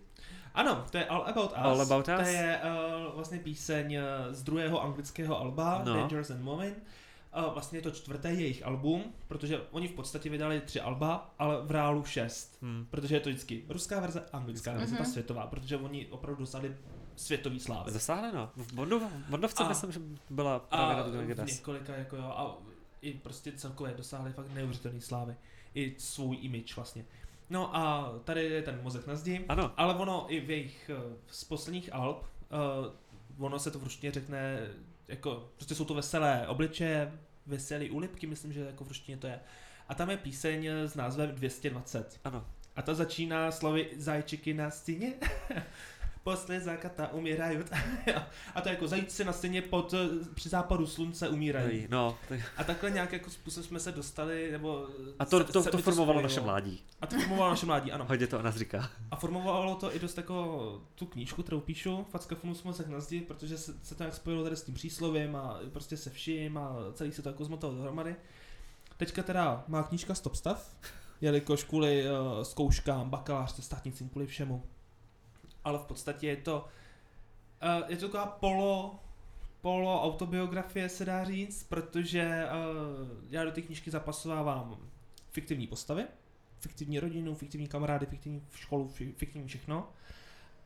Ano, 0.54 0.84
to 0.90 0.98
je 0.98 1.04
All 1.06 1.24
About 1.26 1.50
Us. 1.50 1.56
All 1.56 1.80
About 1.82 2.06
To 2.06 2.12
Us. 2.22 2.28
je 2.28 2.60
uh, 3.08 3.14
vlastně 3.14 3.38
píseň 3.38 3.96
uh, 3.96 4.02
z 4.34 4.42
druhého 4.42 4.82
anglického 4.82 5.40
alba, 5.40 5.82
no. 5.84 5.94
Dangerous 5.94 6.30
and 6.30 6.42
Moment. 6.42 6.82
Uh, 7.36 7.52
vlastně 7.52 7.78
je 7.78 7.82
to 7.82 7.90
čtvrté 7.90 8.32
jejich 8.32 8.66
album, 8.66 9.02
protože 9.28 9.60
oni 9.70 9.88
v 9.88 9.92
podstatě 9.92 10.30
vydali 10.30 10.60
tři 10.60 10.80
alba, 10.80 11.34
ale 11.38 11.62
v 11.62 11.70
reálu 11.70 12.04
šest. 12.04 12.58
Hmm. 12.62 12.86
Protože 12.90 13.16
je 13.16 13.20
to 13.20 13.28
vždycky 13.28 13.64
ruská 13.68 14.00
verze, 14.00 14.22
anglická 14.32 14.72
verze, 14.72 14.94
Mhm. 14.94 15.04
ta 15.04 15.10
světová, 15.10 15.46
protože 15.46 15.76
oni 15.76 16.06
opravdu 16.06 16.40
dostali 16.40 16.76
světový 17.16 17.60
slávy. 17.60 17.92
Zasáhli 17.92 18.32
no. 18.34 18.50
V 18.56 18.72
Bondovce 19.28 19.64
A- 19.64 19.68
myslím, 19.68 19.92
že 19.92 20.00
byla 20.30 20.58
právě 20.58 20.94
A 20.94 20.98
na 20.98 21.34
to 21.34 21.42
několika 21.44 21.96
jako 21.96 22.16
jo, 22.16 22.24
a 22.24 22.56
i 23.02 23.12
prostě 23.14 23.52
celkově 23.52 23.94
dosáhli 23.94 24.32
fakt 24.32 24.54
neuvěřitelný 24.54 25.00
slávy. 25.00 25.36
I 25.74 25.94
svůj 25.98 26.38
image 26.40 26.76
vlastně. 26.76 27.04
No 27.50 27.76
a 27.76 28.12
tady 28.24 28.44
je 28.44 28.62
ten 28.62 28.80
mozek 28.82 29.06
na 29.06 29.16
zdi. 29.16 29.44
Ano, 29.48 29.72
Ale 29.76 29.94
ono 29.94 30.26
i 30.28 30.40
v 30.40 30.50
jejich 30.50 30.90
eh, 30.94 31.16
z 31.26 31.44
posledních 31.44 31.92
alb, 31.94 32.22
uh, 33.38 33.44
ono 33.46 33.58
se 33.58 33.70
to 33.70 33.78
v 33.78 33.84
ruštině 33.84 34.12
řekne, 34.12 34.68
jako, 35.08 35.52
prostě 35.56 35.74
jsou 35.74 35.84
to 35.84 35.94
veselé 35.94 36.48
obličeje, 36.48 37.12
veselé 37.46 37.90
úlipky, 37.90 38.26
myslím, 38.26 38.52
že 38.52 38.60
jako 38.60 38.84
v 38.84 38.88
ruštině 38.88 39.16
to 39.16 39.26
je. 39.26 39.40
A 39.88 39.94
tam 39.94 40.10
je 40.10 40.16
píseň 40.16 40.68
s 40.68 40.94
názvem 40.94 41.30
220. 41.34 42.20
ano. 42.24 42.46
A 42.76 42.82
ta 42.82 42.94
začíná 42.94 43.50
slovy 43.52 43.90
zajčiky 43.96 44.54
na 44.54 44.70
stěně. 44.70 45.12
Posle 46.24 46.60
zákata 46.60 47.12
umírají. 47.12 47.58
a 48.54 48.60
to 48.60 48.68
jako 48.68 48.88
zajíci 48.88 49.24
na 49.24 49.32
stěně 49.32 49.62
pod, 49.62 49.94
eh, 49.94 50.08
při 50.34 50.48
západu 50.48 50.86
slunce 50.86 51.28
umírají. 51.28 51.86
No, 51.90 52.18
tak- 52.28 52.40
A 52.56 52.64
takhle 52.64 52.90
nějak 52.90 53.12
jako 53.12 53.30
způsob 53.30 53.64
jsme 53.64 53.80
se 53.80 53.92
dostali, 53.92 54.48
nebo... 54.52 54.86
a 55.18 55.24
to, 55.24 55.38
se- 55.38 55.44
to, 55.52 55.62
se 55.62 55.70
to 55.70 55.76
mi 55.76 55.82
formovalo 55.82 56.20
naše 56.22 56.40
mládí. 56.40 56.82
A 57.00 57.06
to 57.06 57.16
formovalo 57.16 57.50
naše 57.50 57.66
mládí, 57.66 57.92
ano. 57.92 58.04
Hodně 58.08 58.26
to 58.26 58.42
nás 58.42 58.56
říká. 58.56 58.90
A 59.10 59.16
formovalo 59.16 59.74
to 59.74 59.96
i 59.96 59.98
dost 59.98 60.16
jako 60.16 60.82
tu 60.94 61.06
knížku, 61.06 61.42
kterou 61.42 61.60
píšu, 61.60 62.06
Facka 62.10 62.34
Funus 62.34 62.62
mozek 62.62 62.86
na 62.88 63.00
zdi, 63.00 63.20
protože 63.20 63.58
se, 63.58 63.74
se 63.82 63.94
to 63.94 64.02
nějak 64.02 64.14
spojilo 64.14 64.42
tady 64.44 64.56
s 64.56 64.62
tím 64.62 64.74
příslovím 64.74 65.36
a 65.36 65.58
prostě 65.72 65.96
se 65.96 66.10
vším 66.10 66.58
a 66.58 66.76
celý 66.94 67.12
se 67.12 67.22
to 67.22 67.28
jako 67.28 67.44
zmotalo 67.44 67.74
dohromady. 67.74 68.16
Teďka 68.96 69.22
teda 69.22 69.64
má 69.68 69.82
knížka 69.82 70.14
Stop 70.14 70.34
stav, 70.34 70.70
jelikož 71.20 71.64
kvůli 71.64 72.04
uh, 72.10 72.42
zkouškám, 72.42 73.10
bakalářce, 73.10 73.62
státnicím, 73.62 74.08
kvůli 74.08 74.26
všemu. 74.26 74.62
Ale 75.64 75.78
v 75.78 75.84
podstatě 75.84 76.26
je 76.26 76.36
to, 76.36 76.64
uh, 77.62 77.90
je 77.90 77.96
to 77.96 78.08
taková 78.08 78.26
polo, 78.26 78.98
polo 79.60 80.02
autobiografie 80.02 80.88
se 80.88 81.04
dá 81.04 81.24
říct, 81.24 81.64
protože 81.68 82.46
uh, 82.46 83.08
já 83.30 83.44
do 83.44 83.52
té 83.52 83.62
knížky 83.62 83.90
zapasovávám 83.90 84.76
fiktivní 85.30 85.66
postavy, 85.66 86.04
fiktivní 86.60 86.98
rodinu, 87.00 87.34
fiktivní 87.34 87.68
kamarády, 87.68 88.06
fiktivní 88.06 88.42
školu, 88.54 88.88
fi- 88.88 89.12
fiktivní 89.16 89.48
všechno, 89.48 89.88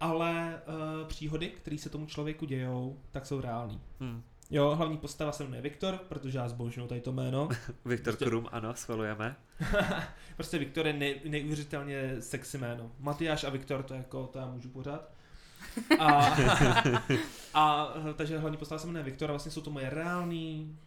ale 0.00 0.62
uh, 0.66 1.08
příhody, 1.08 1.48
které 1.48 1.78
se 1.78 1.90
tomu 1.90 2.06
člověku 2.06 2.44
dějou, 2.46 2.98
tak 3.10 3.26
jsou 3.26 3.40
reální. 3.40 3.80
Hmm. 4.00 4.22
Jo, 4.50 4.74
hlavní 4.76 4.96
postava 4.98 5.32
se 5.32 5.42
jmenuje 5.44 5.62
Viktor, 5.62 5.98
protože 6.08 6.38
já 6.38 6.48
zbožňuji 6.48 6.88
tady 6.88 7.00
to 7.00 7.12
jméno. 7.12 7.48
Viktor 7.84 8.12
Prostě- 8.12 8.24
Krum, 8.24 8.48
ano, 8.52 8.74
schvalujeme. 8.74 9.36
prostě 10.36 10.58
Viktor 10.58 10.86
je 10.86 10.92
nej, 10.92 11.20
neuvěřitelně 11.24 12.22
sexy 12.22 12.58
jméno. 12.58 12.90
Matyáš 12.98 13.44
a 13.44 13.50
Viktor 13.50 13.82
to 13.82 13.94
jako, 13.94 14.26
to 14.26 14.38
já 14.38 14.46
můžu 14.46 14.68
pořád. 14.68 15.10
A, 15.98 16.36
a 17.54 17.92
takže 18.16 18.38
hlavní 18.38 18.58
postava 18.58 18.78
se 18.78 18.86
jmenuje 18.86 19.04
Viktor 19.04 19.30
a 19.30 19.32
vlastně 19.32 19.52
jsou 19.52 19.60
to 19.60 19.70
moje 19.70 19.90
reální 19.90 20.78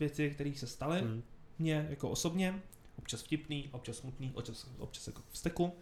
věci, 0.00 0.30
které 0.30 0.52
se 0.56 0.66
staly 0.66 1.00
Hmm. 1.00 1.22
mně 1.58 1.86
jako 1.90 2.10
osobně, 2.10 2.62
občas 2.98 3.22
vtipný, 3.22 3.68
občas 3.72 3.96
smutný, 3.96 4.32
občas, 4.34 4.66
občas 4.78 5.06
jako 5.06 5.22
v 5.30 5.38
steku. 5.38 5.72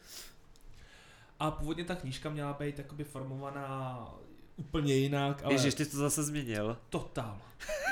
A 1.40 1.50
původně 1.50 1.85
ta 1.85 1.95
knížka 1.95 2.30
měla 2.30 2.52
být 2.52 2.78
jakoby 2.78 3.04
formovaná 3.04 4.09
úplně 4.59 4.95
jinak, 4.95 5.43
ale 5.45 5.55
Ježiš, 5.55 5.75
ty 5.75 5.87
to 5.87 5.97
zase 5.97 6.23
změnil. 6.23 6.77
totál. 6.91 7.38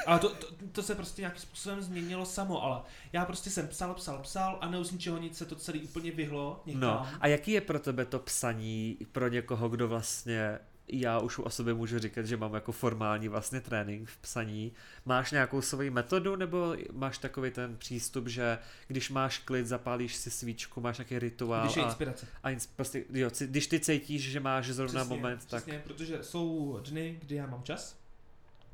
Ale 0.07 0.19
to, 0.19 0.29
to, 0.29 0.47
to, 0.73 0.83
se 0.83 0.95
prostě 0.95 1.23
nějakým 1.23 1.43
způsobem 1.43 1.83
změnilo 1.83 2.27
samo, 2.27 2.63
ale 2.65 2.81
já 3.13 3.25
prostě 3.25 3.51
jsem 3.51 3.69
psal, 3.69 3.95
psal, 3.95 4.19
psal 4.19 4.59
a 4.61 4.69
ne 4.69 4.85
z 4.85 4.91
ničeho 4.93 5.19
nic 5.19 5.37
se 5.37 5.45
to 5.45 5.55
celé 5.55 5.79
úplně 5.79 6.11
vyhlo 6.11 6.63
někam. 6.67 6.81
No, 6.81 7.07
a 7.21 7.27
jaký 7.27 7.51
je 7.51 7.61
pro 7.61 7.79
tebe 7.79 8.05
to 8.05 8.19
psaní 8.19 8.97
pro 9.13 9.29
někoho, 9.29 9.69
kdo 9.69 9.89
vlastně 9.89 10.59
já 10.89 11.19
už 11.19 11.39
o 11.39 11.51
sobě 11.51 11.75
můžu 11.75 11.99
říkat, 11.99 12.27
že 12.27 12.37
mám 12.37 12.55
jako 12.55 12.73
formální 12.73 13.29
vlastně 13.29 13.61
trénink 13.61 14.09
v 14.09 14.17
psaní. 14.17 14.73
Máš 15.05 15.31
nějakou 15.31 15.61
svoji 15.63 15.91
metodu 15.91 16.37
nebo 16.37 16.77
máš 16.93 17.19
takový 17.19 17.51
ten 17.51 17.77
přístup, 17.77 18.29
že 18.29 18.59
když 18.89 19.11
máš 19.11 19.39
klid, 19.39 19.67
zapálíš 19.67 20.17
si 20.17 20.31
svíčku, 20.31 20.81
máš 20.81 20.99
nějaký 20.99 21.19
rituál 21.19 21.65
Když 21.65 21.77
je 21.77 21.83
a, 21.83 21.87
inspirace. 21.87 22.27
a 22.43 22.51
ins- 22.51 22.69
prostě, 22.77 23.05
jo, 23.13 23.31
když 23.41 23.67
ty 23.67 23.81
cítíš, 23.81 24.23
že 24.31 24.41
máš 24.41 24.67
zrovna 24.67 25.01
Přesně, 25.01 25.17
moment, 25.17 25.47
tak 25.47 25.63
Přesně, 25.63 25.83
protože 25.85 26.23
jsou 26.23 26.79
dny, 26.85 27.19
kdy 27.23 27.35
já 27.35 27.47
mám 27.47 27.63
čas. 27.63 27.97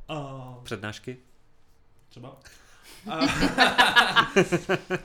A 0.09 0.55
přednášky. 0.63 1.17
třeba. 2.09 2.37
A, 3.11 3.15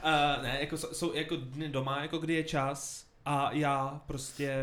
a, 0.04 0.42
ne, 0.42 0.58
jako 0.62 0.78
jsou- 0.78 0.94
jsou 0.94 1.14
jako 1.14 1.36
dny 1.36 1.70
doma, 1.70 2.02
jako 2.02 2.18
kdy 2.18 2.34
je 2.34 2.44
čas 2.44 3.06
a 3.26 3.52
já 3.52 4.02
prostě 4.08 4.56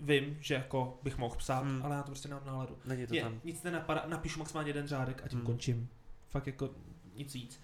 vím, 0.00 0.36
že 0.40 0.54
jako 0.54 0.98
bych 1.02 1.18
mohl 1.18 1.36
psát, 1.36 1.60
Hmm. 1.64 1.80
ale 1.84 1.94
já 1.96 2.02
to 2.02 2.06
prostě 2.06 2.28
nemám 2.28 2.46
náladu. 2.46 2.78
Není 2.84 3.06
to 3.06 3.12
Mě 3.12 3.22
tam. 3.22 3.40
nic 3.44 3.62
nenapadá, 3.62 4.04
napíšu 4.06 4.38
maximálně 4.38 4.68
jeden 4.70 4.86
řádek 4.88 5.22
a 5.24 5.28
tím 5.28 5.38
Hmm. 5.38 5.46
končím. 5.46 5.88
Fakt 6.30 6.46
jako 6.46 6.70
nic 7.14 7.34
víc. 7.34 7.60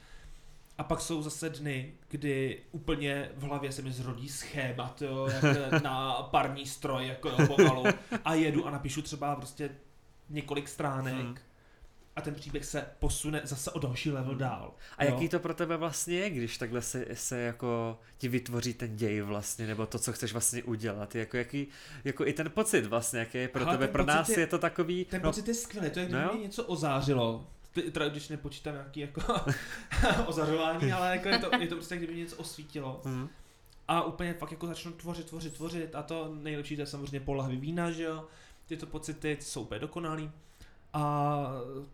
A 0.78 0.84
pak 0.84 1.00
jsou 1.00 1.22
zase 1.22 1.50
dny, 1.50 1.92
kdy 2.08 2.62
úplně 2.72 3.30
v 3.36 3.42
hlavě 3.42 3.72
se 3.72 3.82
mi 3.82 3.92
zrodí 3.92 4.28
schémat, 4.28 5.02
jo, 5.02 5.26
jak 5.28 5.42
na 5.82 6.12
parní 6.22 6.66
stroj, 6.66 7.06
jako 7.06 7.28
jo, 7.28 7.36
pomalu. 7.56 7.84
A 8.24 8.34
jedu 8.34 8.66
a 8.66 8.70
napíšu 8.70 9.02
třeba 9.02 9.36
prostě 9.36 9.70
několik 10.30 10.68
stránek. 10.68 11.14
Hmm. 11.14 11.36
A 12.16 12.20
ten 12.20 12.34
příběh 12.34 12.64
se 12.64 12.86
posune 12.98 13.40
zase 13.44 13.70
o 13.70 13.78
další 13.78 14.10
level 14.10 14.30
Hmm. 14.30 14.38
dál. 14.38 14.74
A 14.98 15.04
jo. 15.04 15.10
jaký 15.14 15.28
to 15.28 15.38
pro 15.40 15.54
tebe 15.54 15.76
vlastně 15.76 16.16
je, 16.18 16.30
když 16.30 16.58
takhle 16.58 16.82
se, 16.82 17.06
se 17.14 17.38
jako 17.40 17.98
ti 18.18 18.28
vytvoří 18.28 18.74
ten 18.74 18.96
děj 18.96 19.20
vlastně, 19.20 19.66
nebo 19.66 19.86
to, 19.86 19.98
co 19.98 20.12
chceš 20.12 20.32
vlastně 20.32 20.62
udělat, 20.62 21.14
jako, 21.14 21.36
jaký, 21.36 21.66
jako 22.04 22.26
i 22.26 22.32
ten 22.32 22.50
pocit 22.50 22.86
vlastně, 22.86 23.18
jaký 23.18 23.38
je 23.38 23.48
pro 23.48 23.64
Hele, 23.64 23.76
tebe, 23.78 23.88
pro 23.92 24.04
nás 24.04 24.28
je, 24.28 24.40
je- 24.40 24.46
to 24.46 24.58
takový, 24.58 25.04
Ten 25.04 25.22
no, 25.22 25.28
pocit 25.30 25.48
je 25.48 25.54
skvělý, 25.54 25.90
to 25.90 25.98
je, 25.98 26.04
kdyby 26.06 26.22
No 26.22 26.32
mě 26.34 26.42
něco 26.42 26.64
ozářilo. 26.64 27.46
Teda 27.92 28.08
když 28.08 28.28
nepočítám 28.28 28.74
nějaký 28.74 29.00
jako 29.00 29.20
ozařování, 30.26 30.92
ale 30.92 31.10
jako 31.10 31.28
je, 31.28 31.38
to, 31.38 31.50
je 31.60 31.66
to 31.68 31.74
prostě, 31.74 31.96
kdyby 31.96 32.12
mě 32.12 32.22
něco 32.22 32.36
osvítilo. 32.36 33.00
hm, 33.04 33.28
A 33.88 34.02
úplně 34.02 34.34
fakt 34.34 34.50
jako 34.50 34.66
začnu 34.66 34.92
tvořit, 34.92 35.26
tvořit, 35.26 35.52
tvořit 35.54 35.94
a 35.94 36.02
to 36.02 36.34
nejlepší 36.34 36.76
to 36.76 36.82
je 36.82 36.86
samozřejmě 36.86 37.20
po 37.20 37.34
lahvi 37.34 37.56
vína, 37.56 37.90
že 37.90 38.02
jo. 38.02 38.24
Tyto 38.66 38.86
pocity 38.86 39.38
jsou 39.40 39.62
úplně 39.62 39.80
dokonalý. 39.80 40.30
A 40.96 41.46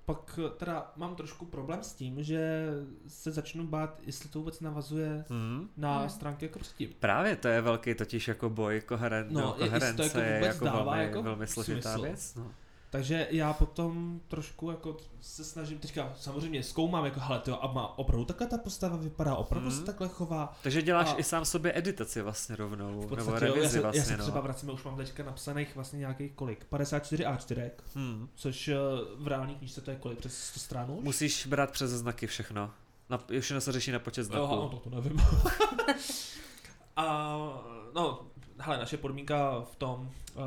pak 0.04 0.38
teda 0.56 0.92
mám 0.96 1.14
trošku 1.16 1.44
problém 1.46 1.82
s 1.82 1.92
tím, 1.92 2.22
že 2.22 2.66
se 3.08 3.30
začnu 3.30 3.66
bát, 3.66 4.00
jestli 4.02 4.28
to 4.28 4.38
vůbec 4.38 4.60
navazuje 4.60 5.24
hm. 5.30 5.68
na 5.76 5.98
Hmm. 5.98 6.08
stránky 6.08 6.44
jako 6.44 6.58
předtím. 6.58 6.90
Právě 7.00 7.36
to 7.36 7.48
je 7.48 7.60
velký 7.60 7.94
totiž 7.94 8.28
jako 8.28 8.50
boj, 8.50 8.80
koheren, 8.80 9.26
No, 9.30 9.40
no, 9.40 9.54
je- 9.58 9.64
jestli 9.64 9.78
to 9.96 10.02
koherence 10.02 10.02
jako 10.02 10.18
je 10.20 10.34
vůbec 10.40 10.54
jako 10.54 10.64
dává 10.64 10.84
velmi, 10.84 11.02
jako 11.04 11.22
velmi 11.22 11.46
složitá 11.46 11.90
smysl. 11.92 12.02
věc. 12.02 12.34
No. 12.34 12.50
Takže 12.90 13.28
já 13.30 13.52
potom 13.52 14.20
trošku 14.28 14.70
jako 14.70 14.96
se 15.20 15.44
snažím 15.44 15.78
teďka 15.78 16.12
samozřejmě 16.18 16.62
zkoumám, 16.62 17.04
jako 17.04 17.20
hele, 17.20 17.38
to 17.40 17.64
a 17.64 17.72
má 17.72 17.98
opravdu 17.98 18.24
takhle 18.24 18.46
ta 18.46 18.58
postava 18.58 18.96
vypadá, 18.96 19.34
opravdu 19.36 19.68
Mhm. 19.68 19.78
se 19.78 19.84
takhle 19.84 20.08
chová. 20.08 20.58
Takže 20.62 20.82
děláš 20.82 21.10
A- 21.12 21.14
i 21.16 21.22
sám 21.22 21.44
sobě 21.44 21.72
editaci 21.78 22.22
vlastně 22.22 22.56
rovnou, 22.56 22.86
V 23.00 23.00
nebo 23.00 23.16
podstatě, 23.16 23.44
jo, 23.44 23.48
já 23.48 23.54
revizi 23.54 23.72
se, 23.72 23.80
vlastně, 23.80 23.98
já 24.00 24.04
se 24.04 24.16
no. 24.16 24.22
třeba 24.22 24.40
vracím, 24.40 24.70
už 24.70 24.84
mám 24.84 24.96
teďka 24.96 25.22
napsaných 25.24 25.74
vlastně 25.74 25.98
nějakých 25.98 26.32
kolik, 26.32 26.64
54 26.64 27.24
A4, 27.24 27.70
Hm. 27.94 28.28
což 28.34 28.68
eh, 28.68 28.74
v 29.18 29.26
reální 29.28 29.54
knížce 29.54 29.80
to 29.80 29.90
je 29.90 29.96
kolik, 29.96 30.18
přes 30.18 30.38
100 30.44 30.60
stran 30.60 30.90
už? 30.90 31.04
Musíš 31.04 31.46
brát 31.46 31.70
přes 31.70 31.90
znaky 31.90 32.26
všechno. 32.26 32.70
Na, 33.10 33.18
všechno 33.40 33.60
se 33.60 33.72
řeší 33.72 33.90
na 33.92 33.98
počet 33.98 34.24
znaků. 34.24 34.42
Jo, 34.54 34.68
to, 34.84 34.90
to 34.90 34.96
nevím. 34.96 35.20
a 36.96 37.36
no, 37.94 38.20
hele, 38.60 38.78
naše 38.78 38.96
podmínka 38.96 39.60
v 39.72 39.76
tom, 39.76 40.10
uh, 40.34 40.42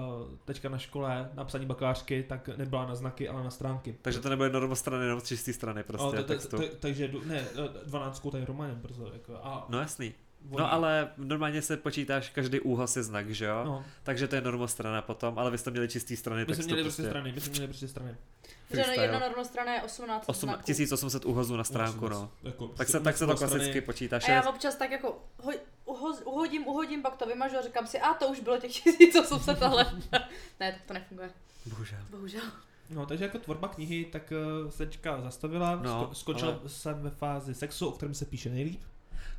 teďka 0.45 0.69
na 0.69 0.77
škole, 0.77 1.29
na 1.33 1.43
psaní 1.43 1.65
bakalářky, 1.65 2.23
tak 2.29 2.47
nebyla 2.57 2.85
na 2.85 2.95
znaky, 2.95 3.29
ale 3.29 3.43
na 3.43 3.49
stránky. 3.49 3.95
Takže 4.01 4.19
to 4.19 4.29
nebude 4.29 4.49
normostrany, 4.49 5.05
jenom 5.05 5.19
z 5.19 5.23
čisté 5.23 5.53
strany 5.53 5.83
prostě 5.83 6.17
to- 6.17 6.23
to- 6.23 6.33
textu. 6.33 6.57
to- 6.57 6.63
Takže, 6.79 7.07
jdu- 7.07 7.23
ne, 7.25 7.39
eh, 7.55 7.87
12 7.87 8.31
tady 8.31 8.45
románem 8.45 8.75
brzo, 8.75 9.09
jako, 9.13 9.35
a 9.43 9.65
No 9.69 9.79
jasný. 9.79 10.13
oni- 10.49 10.57
No 10.59 10.73
ale 10.73 11.09
normálně 11.17 11.61
se 11.61 11.77
počítáš 11.77 12.29
každý 12.29 12.59
úhlas 12.59 12.95
je 12.97 13.03
znak, 13.03 13.29
že 13.29 13.45
jo? 13.45 13.61
no, 13.65 13.85
Takže 14.03 14.27
to 14.27 14.35
je 14.35 14.41
normostrana 14.41 15.01
potom, 15.01 15.39
ale 15.39 15.51
vy 15.51 15.57
jste 15.57 15.71
měli 15.71 15.87
čistý 15.87 16.15
strany 16.15 16.45
my 16.47 16.55
jsme 16.55 16.63
měli 16.65 16.83
prostě. 16.83 17.01
prostě 17.01 17.09
strany, 17.11 17.31
my 17.31 17.41
jsme 17.41 17.51
měli 17.51 17.67
prostě 17.67 17.87
strany. 17.87 18.15
Freestyle. 18.67 19.03
jedna 19.05 19.19
normostrana 19.19 19.73
je 19.73 19.81
18 19.83 20.23
Osm, 20.29 20.49
znaků. 20.49 20.63
1800 20.63 21.25
úhazů 21.25 21.57
na 21.57 21.63
stránku, 21.63 22.09
no. 22.09 22.31
Jako, 22.43 22.67
Tak 22.67 22.89
se, 22.89 22.99
tak 22.99 23.17
se 23.17 23.25
to 23.25 23.35
strany- 23.37 23.51
klasicky 23.55 23.81
počítá. 23.81 24.19
A 24.27 24.31
já 24.31 24.49
občas 24.49 24.75
tak 24.75 24.91
jako 24.91 25.07
ho, 25.07 25.21
uho, 25.43 25.53
uhodím, 26.25 26.67
uhodím, 26.67 27.01
pak 27.01 27.15
to 27.15 27.25
vymažu 27.25 27.57
a 27.57 27.61
říkám 27.61 27.87
si, 27.87 27.99
a 27.99 28.13
to 28.13 28.27
už 28.27 28.39
bylo 28.39 28.57
těch 28.57 28.71
1800, 28.71 29.63
ale 29.63 29.85
ne, 30.59 30.71
tak 30.75 30.81
to 30.87 30.93
nefunguje. 30.93 31.29
Bohužel. 31.65 31.99
Bohužel. 32.09 32.41
No, 32.89 33.05
takže 33.05 33.23
jako 33.25 33.39
tvorba 33.39 33.67
knihy, 33.67 34.05
tak 34.05 34.33
uh, 34.63 34.69
se 34.71 34.85
teďka 34.85 35.21
zastavila, 35.21 35.75
No, 35.75 35.83
no, 35.83 36.13
skončil 36.13 36.47
ale- 36.47 36.69
jsem 36.69 37.01
ve 37.01 37.09
fázi 37.09 37.55
sexu, 37.55 37.87
o 37.87 37.91
kterém 37.91 38.15
se 38.15 38.25
píše 38.25 38.49
nejlíp. 38.49 38.81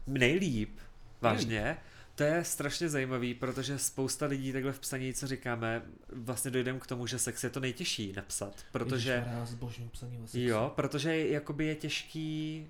Nejlíp, 0.07 0.79
vážně. 1.21 1.77
To 2.15 2.23
je 2.23 2.45
strašně 2.45 2.89
zajímavý, 2.89 3.35
protože 3.35 3.79
spousta 3.79 4.27
lidí 4.27 4.53
takhle 4.53 4.73
v 4.73 4.81
psaní, 4.81 5.15
co 5.15 5.27
říkáme, 5.27 5.83
vlastně 6.13 6.51
dojdeme 6.51 6.79
k 6.81 6.87
tomu, 6.87 7.07
že 7.07 7.19
sex 7.19 7.45
je 7.45 7.51
to 7.51 7.61
nejtěžší 7.61 8.13
napsat, 8.17 8.55
protože... 8.73 9.25
Já 9.27 9.47
zbožňuji 9.47 9.89
psaní 9.89 10.19
o 10.19 10.27
sexu. 10.27 10.39
Jo, 10.39 10.73
protože 10.77 11.29
jakoby 11.29 11.67
je 11.67 11.75
těžký... 11.75 12.67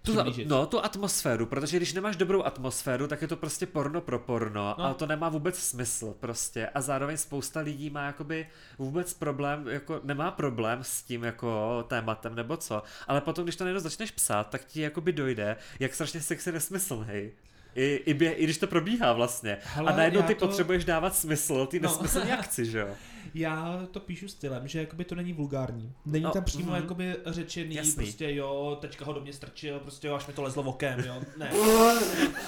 tu, 0.01 0.15
no, 0.46 0.65
tu 0.65 0.86
atmosféru, 0.86 1.46
protože 1.46 1.77
když 1.77 1.94
nemáš 1.94 2.15
dobrou 2.15 2.44
atmosféru, 2.44 3.08
tak 3.08 3.22
je 3.22 3.27
to 3.27 3.36
prostě 3.38 3.65
porno 3.65 4.01
pro 4.01 4.20
porno 4.20 4.50
No. 4.63 4.75
no. 4.79 4.86
a 4.86 4.94
to 4.94 5.06
nemá 5.08 5.29
vůbec 5.29 5.58
smysl 5.60 6.15
prostě 6.20 6.68
a 6.68 6.82
zároveň 6.82 7.18
spousta 7.18 7.60
lidí 7.60 7.89
má 7.89 8.06
jakoby 8.06 8.48
vůbec 8.77 9.13
problém, 9.13 9.68
jako 9.68 10.00
nemá 10.03 10.32
problém 10.32 10.79
s 10.84 11.03
tím 11.03 11.24
jako 11.24 11.84
tématem 11.88 12.36
nebo 12.36 12.58
co, 12.58 12.84
ale 13.08 13.22
potom, 13.22 13.44
když 13.46 13.56
to 13.56 13.63
najednou 13.63 13.82
začneš 13.82 14.12
psát, 14.12 14.50
tak 14.50 14.65
ti 14.65 14.82
jakoby 14.82 15.12
dojde, 15.12 15.56
jak 15.79 15.94
strašně 15.94 16.22
sex 16.22 16.48
je 16.48 16.53
nesmyslný. 16.53 17.32
I, 17.75 18.01
i, 18.06 18.13
bě, 18.13 18.32
I 18.32 18.44
když 18.44 18.58
to 18.58 18.68
probíhá 18.68 19.13
vlastně. 19.13 19.58
Hele, 19.63 19.91
a 19.94 19.96
najednou 19.96 20.22
ty 20.22 20.36
to- 20.36 20.48
potřebuješ 20.48 20.86
dávat 20.86 21.15
smysl, 21.15 21.65
ty 21.65 21.79
No. 21.79 21.89
nesmyslný 21.89 22.32
akci, 22.32 22.65
že 22.65 22.79
jo? 22.79 22.88
Já 23.33 23.79
to 23.91 24.00
píšu 24.00 24.27
stylem, 24.27 24.67
že 24.67 24.79
jakoby 24.79 25.05
to 25.05 25.15
není 25.15 25.33
vulgární. 25.33 25.93
Není 26.05 26.24
No, 26.24 26.31
tam 26.31 26.43
přímo 26.43 26.71
mhm. 26.71 26.81
jakoby 26.81 27.15
řečený, 27.25 27.75
Jasný. 27.75 27.93
prostě 27.93 28.33
jo, 28.33 28.77
teďka 28.81 29.05
ho 29.05 29.13
do 29.13 29.21
mě 29.21 29.33
strčil, 29.33 29.79
prostě 29.79 30.07
jo, 30.07 30.15
až 30.15 30.27
mi 30.27 30.33
to 30.33 30.41
lezlo 30.41 30.63
okem, 30.63 31.00
jo, 31.00 31.21
ne. 31.38 31.51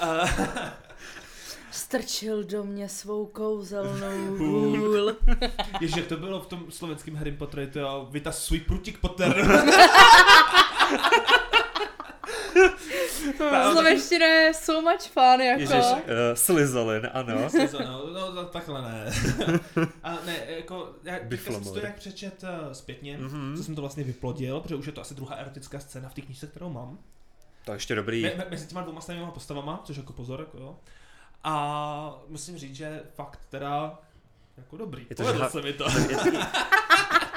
Strčil 1.72 2.44
do 2.44 2.64
mě 2.64 2.90
svou 2.90 3.26
kouzelnou 3.26 4.38
hůl. 4.38 5.16
Ježiš, 5.82 5.98
jak 5.98 6.08
to 6.08 6.18
bylo 6.18 6.42
v 6.42 6.48
tom 6.48 6.66
slovenském 6.70 7.16
Harry 7.16 7.32
Potteru, 7.32 7.72
to 7.72 7.80
jo, 7.80 8.08
vytaz 8.12 8.44
svůj 8.46 8.60
prutik 8.60 8.98
Potter. 8.98 9.36
Slovenština 13.72 14.26
je 14.26 14.54
so 14.54 14.92
much 14.92 15.02
fun, 15.02 15.42
jako. 15.42 15.60
Ježiš, 15.62 15.86
uh, 15.92 15.98
slizolin, 16.34 17.10
ano. 17.14 17.36
no, 17.80 18.14
no, 18.14 18.32
no, 18.32 18.46
takhle 18.46 18.82
ne. 18.82 19.06
A 20.04 20.18
ne, 20.26 20.38
jako, 20.48 20.90
já 21.04 21.18
jsem 21.38 21.64
si 21.64 21.72
to 21.74 21.80
jak 21.80 21.96
přečet 21.96 22.44
uh, 22.44 22.72
zpětně, 22.72 23.18
Mhm. 23.18 23.54
co 23.58 23.64
jsem 23.64 23.76
to 23.76 23.82
vlastně 23.82 24.04
vyplodil, 24.04 24.60
protože 24.60 24.76
už 24.76 24.86
je 24.86 24.92
to 24.92 25.02
asi 25.02 25.16
druhá 25.16 25.36
erotická 25.36 25.80
scéna 25.80 26.10
v 26.10 26.14
té 26.14 26.22
knížce, 26.22 26.48
kterou 26.48 26.70
mám. 26.70 26.98
To 27.66 27.74
ještě 27.74 27.96
dobrý. 27.96 28.24
Me, 28.24 28.34
me, 28.38 28.46
mezi 28.50 28.68
těma 28.68 28.82
dvouma 28.82 29.02
stejnýma 29.02 29.32
postavama, 29.32 29.82
což 29.84 29.98
jako 29.98 30.14
pozor, 30.14 30.40
jako 30.40 30.58
jo. 30.58 30.76
A 31.44 32.16
musím 32.28 32.58
říct, 32.58 32.76
že 32.76 33.02
fakt 33.16 33.40
teda 33.50 34.00
jako 34.58 34.78
dobrý. 34.78 35.06
Je 35.10 35.16
to 35.16 35.24
žha- 35.24 35.50
se 35.50 35.62
mi 35.62 35.74
to. 35.74 35.84
Je, 36.10 36.18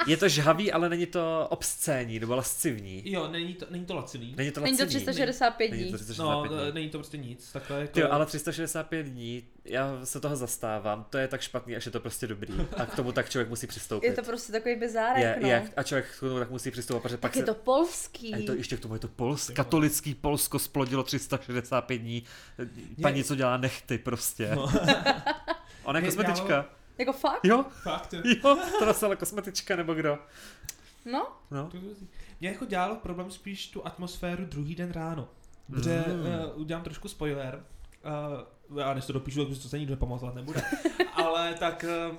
Je 0.07 0.17
to 0.17 0.29
žhavý, 0.29 0.71
ale 0.71 0.89
není 0.89 1.05
to 1.05 1.47
obscénní 1.49 2.19
nebo 2.19 2.35
lascivní. 2.35 3.11
Jo, 3.11 3.27
není 3.31 3.53
to, 3.53 3.65
není 3.69 3.85
to 3.85 3.95
laciný. 3.95 4.33
Není 4.37 4.51
to 4.51 4.61
Není 4.61 4.77
to 4.77 4.83
laciný. 4.83 5.01
365 5.05 5.71
Není 5.71 5.83
dní. 5.83 5.91
to 5.91 5.97
No, 5.97 6.03
365 6.03 6.49
dní. 6.59 6.69
eh, 6.69 6.73
není 6.73 6.89
to 6.89 6.97
prostě 6.97 7.17
nic. 7.17 7.51
Takhle 7.51 7.79
jako... 7.81 7.93
Ty 7.93 7.99
jo, 8.01 8.07
ale 8.11 8.25
365 8.25 9.03
dní, 9.05 9.43
já 9.65 9.99
se 10.03 10.19
toho 10.19 10.35
zastávám, 10.35 11.05
to 11.09 11.17
je 11.17 11.27
tak 11.27 11.41
špatný, 11.41 11.75
až 11.75 11.85
je 11.85 11.91
to 11.91 11.99
prostě 11.99 12.27
dobrý. 12.27 12.53
A 12.77 12.85
k 12.85 12.95
tomu 12.95 13.11
tak 13.11 13.29
člověk 13.29 13.49
musí 13.49 13.67
přistoupit. 13.67 14.07
Je 14.07 14.13
to 14.13 14.23
prostě 14.23 14.51
takový 14.51 14.75
bizárek, 14.75 15.23
je, 15.23 15.37
no. 15.41 15.47
je, 15.47 15.69
a 15.77 15.83
člověk 15.83 16.05
k 16.17 16.19
tomu 16.19 16.39
tak 16.39 16.49
musí 16.51 16.71
přistoupit, 16.71 17.01
protože 17.03 17.17
pak 17.17 17.31
tak 17.31 17.35
je 17.35 17.41
se... 17.41 17.45
to 17.45 17.53
polský. 17.55 18.33
A 18.33 18.37
je 18.37 18.43
to 18.43 18.53
ještě 18.53 18.77
k 18.77 18.79
tomu 18.79 18.93
je 18.93 18.99
to 18.99 19.07
Pols, 19.07 19.49
katolický 19.49 20.15
Polsko 20.15 20.59
splodilo 20.59 21.03
365 21.03 21.97
dní. 21.97 22.23
Paní, 23.01 23.23
co 23.23 23.35
dělá 23.35 23.57
nechty 23.57 23.97
prostě. 23.97 24.51
No. 24.55 24.71
Ona 25.83 25.99
je 25.99 26.05
Je- 26.05 26.11
kosmetička. 26.11 26.65
Jako 26.97 27.13
fakt? 27.13 27.45
Jo, 27.45 27.65
Fakt, 27.83 28.13
jo. 28.13 28.21
jo, 28.25 28.57
to 28.79 28.85
nosila 28.85 29.15
kosmetička 29.15 29.75
nebo 29.75 29.93
kdo. 29.93 30.19
No, 31.11 31.27
No. 31.51 31.69
Mě 32.39 32.49
jako 32.49 32.65
dělalo 32.65 32.95
problém 32.95 33.31
spíš 33.31 33.67
tu 33.67 33.87
atmosféru 33.87 34.45
druhý 34.45 34.75
den 34.75 34.91
ráno. 34.91 35.27
Protože 35.71 36.03
Mm. 36.07 36.19
uh, 36.55 36.61
udělám 36.61 36.83
trošku 36.83 37.07
spoiler. 37.07 37.63
Uh, 38.71 38.79
já 38.79 38.93
než 38.93 39.05
to 39.05 39.13
dopíšu, 39.13 39.45
tak 39.45 39.57
to 39.63 39.69
se 39.69 39.79
nikdo 39.79 39.93
nepamatovat 39.93 40.35
nebude. 40.35 40.61
Ale 41.13 41.53
tak 41.53 41.85
uh, 42.11 42.17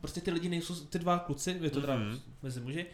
prostě 0.00 0.20
ty 0.20 0.30
lidi 0.30 0.48
nejsou, 0.48 0.74
ty 0.74 0.98
dva 0.98 1.18
kluci, 1.18 1.58
je 1.60 1.70
to 1.70 1.80
teda 1.80 1.96
Mhm. 1.96 2.20
mezi 2.42 2.60
muži, 2.60 2.86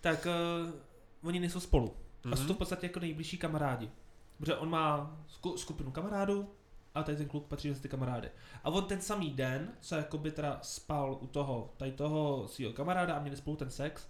tak 0.00 0.26
uh, 0.66 1.28
oni 1.28 1.40
nejsou 1.40 1.60
spolu. 1.60 1.94
A 2.32 2.36
jsou 2.36 2.42
Mhm. 2.42 2.48
to 2.48 2.54
v 2.54 2.58
podstatě 2.58 2.86
jako 2.86 3.00
nejbližší 3.00 3.38
kamarádi. 3.38 3.90
Protože 4.38 4.54
on 4.56 4.70
má 4.70 5.16
sku- 5.28 5.56
skupinu 5.56 5.90
kamarádů 5.90 6.50
a 6.98 7.02
tady 7.02 7.16
ten 7.16 7.28
kluk 7.28 7.46
patří 7.46 7.68
mezi 7.68 7.80
ty 7.82 7.88
kamarády. 7.88 8.28
A 8.64 8.70
on 8.70 8.84
ten 8.84 9.00
samý 9.00 9.30
den, 9.30 9.68
co 9.80 9.94
jakoby 9.94 10.30
teda 10.30 10.58
spal 10.62 11.18
u 11.20 11.26
toho, 11.26 11.72
tady 11.76 11.92
toho 11.92 12.48
svého 12.48 12.72
kamaráda 12.72 13.14
a 13.14 13.20
měli 13.20 13.36
spolu 13.36 13.56
ten 13.56 13.70
sex, 13.70 14.08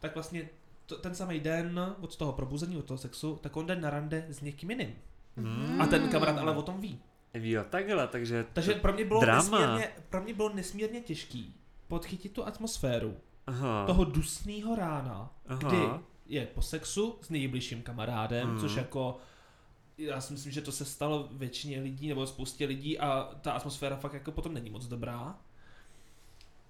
tak 0.00 0.14
vlastně 0.14 0.48
to, 0.86 0.98
ten 0.98 1.14
samý 1.14 1.40
den 1.40 1.94
od 2.00 2.16
toho 2.16 2.32
probuzení, 2.32 2.76
od 2.76 2.84
toho 2.84 2.98
sexu, 2.98 3.38
tak 3.42 3.56
on 3.56 3.66
jde 3.66 3.76
na 3.76 3.90
rande 3.90 4.26
s 4.28 4.40
někým 4.40 4.70
jiným. 4.70 4.94
Hmm. 5.36 5.80
A 5.80 5.86
ten 5.86 6.08
kamarád 6.08 6.38
ale 6.38 6.56
o 6.56 6.62
tom 6.62 6.80
ví. 6.80 7.00
Jo, 7.34 7.64
takhle, 7.70 8.08
takže... 8.08 8.46
Takže 8.52 8.74
pro 8.74 8.92
mě 8.92 9.04
bylo, 9.04 9.20
Drama. 9.20 9.40
nesmírně, 9.58 9.88
pro 10.10 10.22
mě 10.22 10.34
bylo 10.34 10.48
nesmírně 10.54 11.00
těžký 11.00 11.54
podchytit 11.88 12.32
tu 12.32 12.46
atmosféru 12.46 13.16
Aha. 13.46 13.86
toho 13.86 14.04
dusného 14.04 14.74
rána, 14.76 15.30
Aha. 15.46 15.58
kdy 15.68 15.78
je 16.26 16.46
po 16.46 16.62
sexu 16.62 17.18
s 17.20 17.30
nejbližším 17.30 17.82
kamarádem, 17.82 18.48
Mhm. 18.48 18.60
což 18.60 18.76
jako 18.76 19.16
já 19.98 20.20
si 20.20 20.32
myslím, 20.32 20.52
že 20.52 20.60
to 20.60 20.72
se 20.72 20.84
stalo 20.84 21.28
většině 21.32 21.80
lidí 21.80 22.08
nebo 22.08 22.26
spoustě 22.26 22.66
lidí 22.66 22.98
a 22.98 23.30
ta 23.40 23.52
atmosféra 23.52 23.96
fakt 23.96 24.12
jako 24.12 24.32
potom 24.32 24.54
není 24.54 24.70
moc 24.70 24.86
dobrá. 24.86 25.34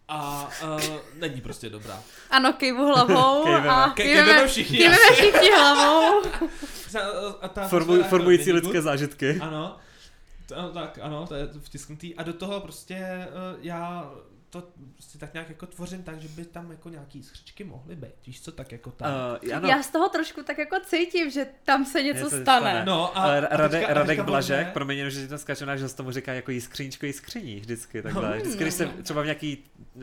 A 0.09 0.49
uh, 0.63 0.81
není 1.15 1.41
prostě 1.41 1.71
dobrá. 1.71 2.03
ano, 2.31 2.53
kejvu 2.53 2.87
hlavou 2.87 3.45
Kejveme. 3.45 3.69
a 3.69 3.91
kejveme, 3.91 4.47
všichni, 4.49 4.79
kejveme 4.79 5.13
všichni 5.13 5.51
hlavou. 5.51 6.23
A 7.41 7.49
ta 7.49 7.69
Formuj, 7.69 7.95
atmosféra 7.95 8.09
formující 8.11 8.53
lidské 8.53 8.73
good. 8.73 8.85
zážitky. 8.85 9.39
Ano. 9.41 9.77
To, 10.47 10.73
tak 10.73 10.99
ano, 11.03 11.27
to 11.27 11.35
je 11.35 11.49
vtisknutý. 11.61 12.15
A 12.15 12.23
do 12.23 12.33
toho 12.33 12.61
prostě 12.61 13.29
uh, 13.29 13.59
já 13.65 14.11
to 14.61 14.69
prostě 14.93 15.19
tak 15.19 15.33
nějak 15.35 15.49
jako 15.49 15.67
tvořím 15.67 16.03
tak, 16.03 16.21
že 16.21 16.29
by 16.29 16.45
tam 16.45 16.71
jako 16.71 16.89
nějaký 16.89 17.23
skřičky 17.23 17.65
mohly 17.65 17.97
být. 17.97 18.27
Víš 18.27 18.41
co, 18.43 18.53
tak 18.53 18.73
jako 18.73 18.91
tam. 18.91 19.13
Uh, 19.45 19.55
ano, 19.57 19.69
Já 19.69 19.83
z 19.83 19.91
toho 19.91 20.09
trošku 20.09 20.43
tak 20.43 20.59
jako 20.59 20.77
cítím, 20.87 21.31
že 21.31 21.47
tam 21.65 21.85
se 21.85 22.03
něco 22.03 22.17
Něco 22.25 22.29
stane. 22.29 22.43
stane. 22.71 22.85
no 22.85 23.19
a, 23.19 23.23
ale 23.23 23.49
a 23.49 23.57
Rade, 23.57 23.79
teďka- 23.79 23.91
a 23.91 23.95
Radek 23.95 24.07
teďka 24.09 24.23
Blažek, 24.23 24.57
možné- 24.59 24.73
promiň, 24.73 24.97
jenom, 24.99 25.11
že 25.11 25.29
to 25.29 25.39
skáču, 25.39 25.65
náš 25.65 25.83
host 25.83 25.97
tomu 25.97 26.11
říká 26.11 26.33
jako 26.33 26.51
jiskříčko, 26.51 27.07
jiskříní, 27.07 27.61
vždycky 27.61 28.03
takhle. 28.03 28.31
No. 28.31 28.37
Vždycky, 28.37 28.63
když 28.63 28.75
se 28.75 28.87
třeba 29.03 29.23
v 29.23 29.25
nějaký, 29.25 29.65
uh, 29.95 30.03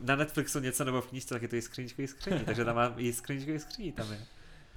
na 0.00 0.16
Netflixu 0.16 0.58
něco 0.60 0.84
nebo 0.84 1.00
v 1.00 1.06
knížce, 1.06 1.34
tak 1.34 1.42
je 1.42 1.48
to 1.48 1.56
jiskříčko, 1.56 2.02
jiskříní, 2.02 2.40
takže 2.44 2.64
tam 2.64 2.76
má 2.76 2.94
jiskříčko, 2.96 3.50
jiskříní, 3.50 3.92
tam 3.92 4.12
je. 4.12 4.18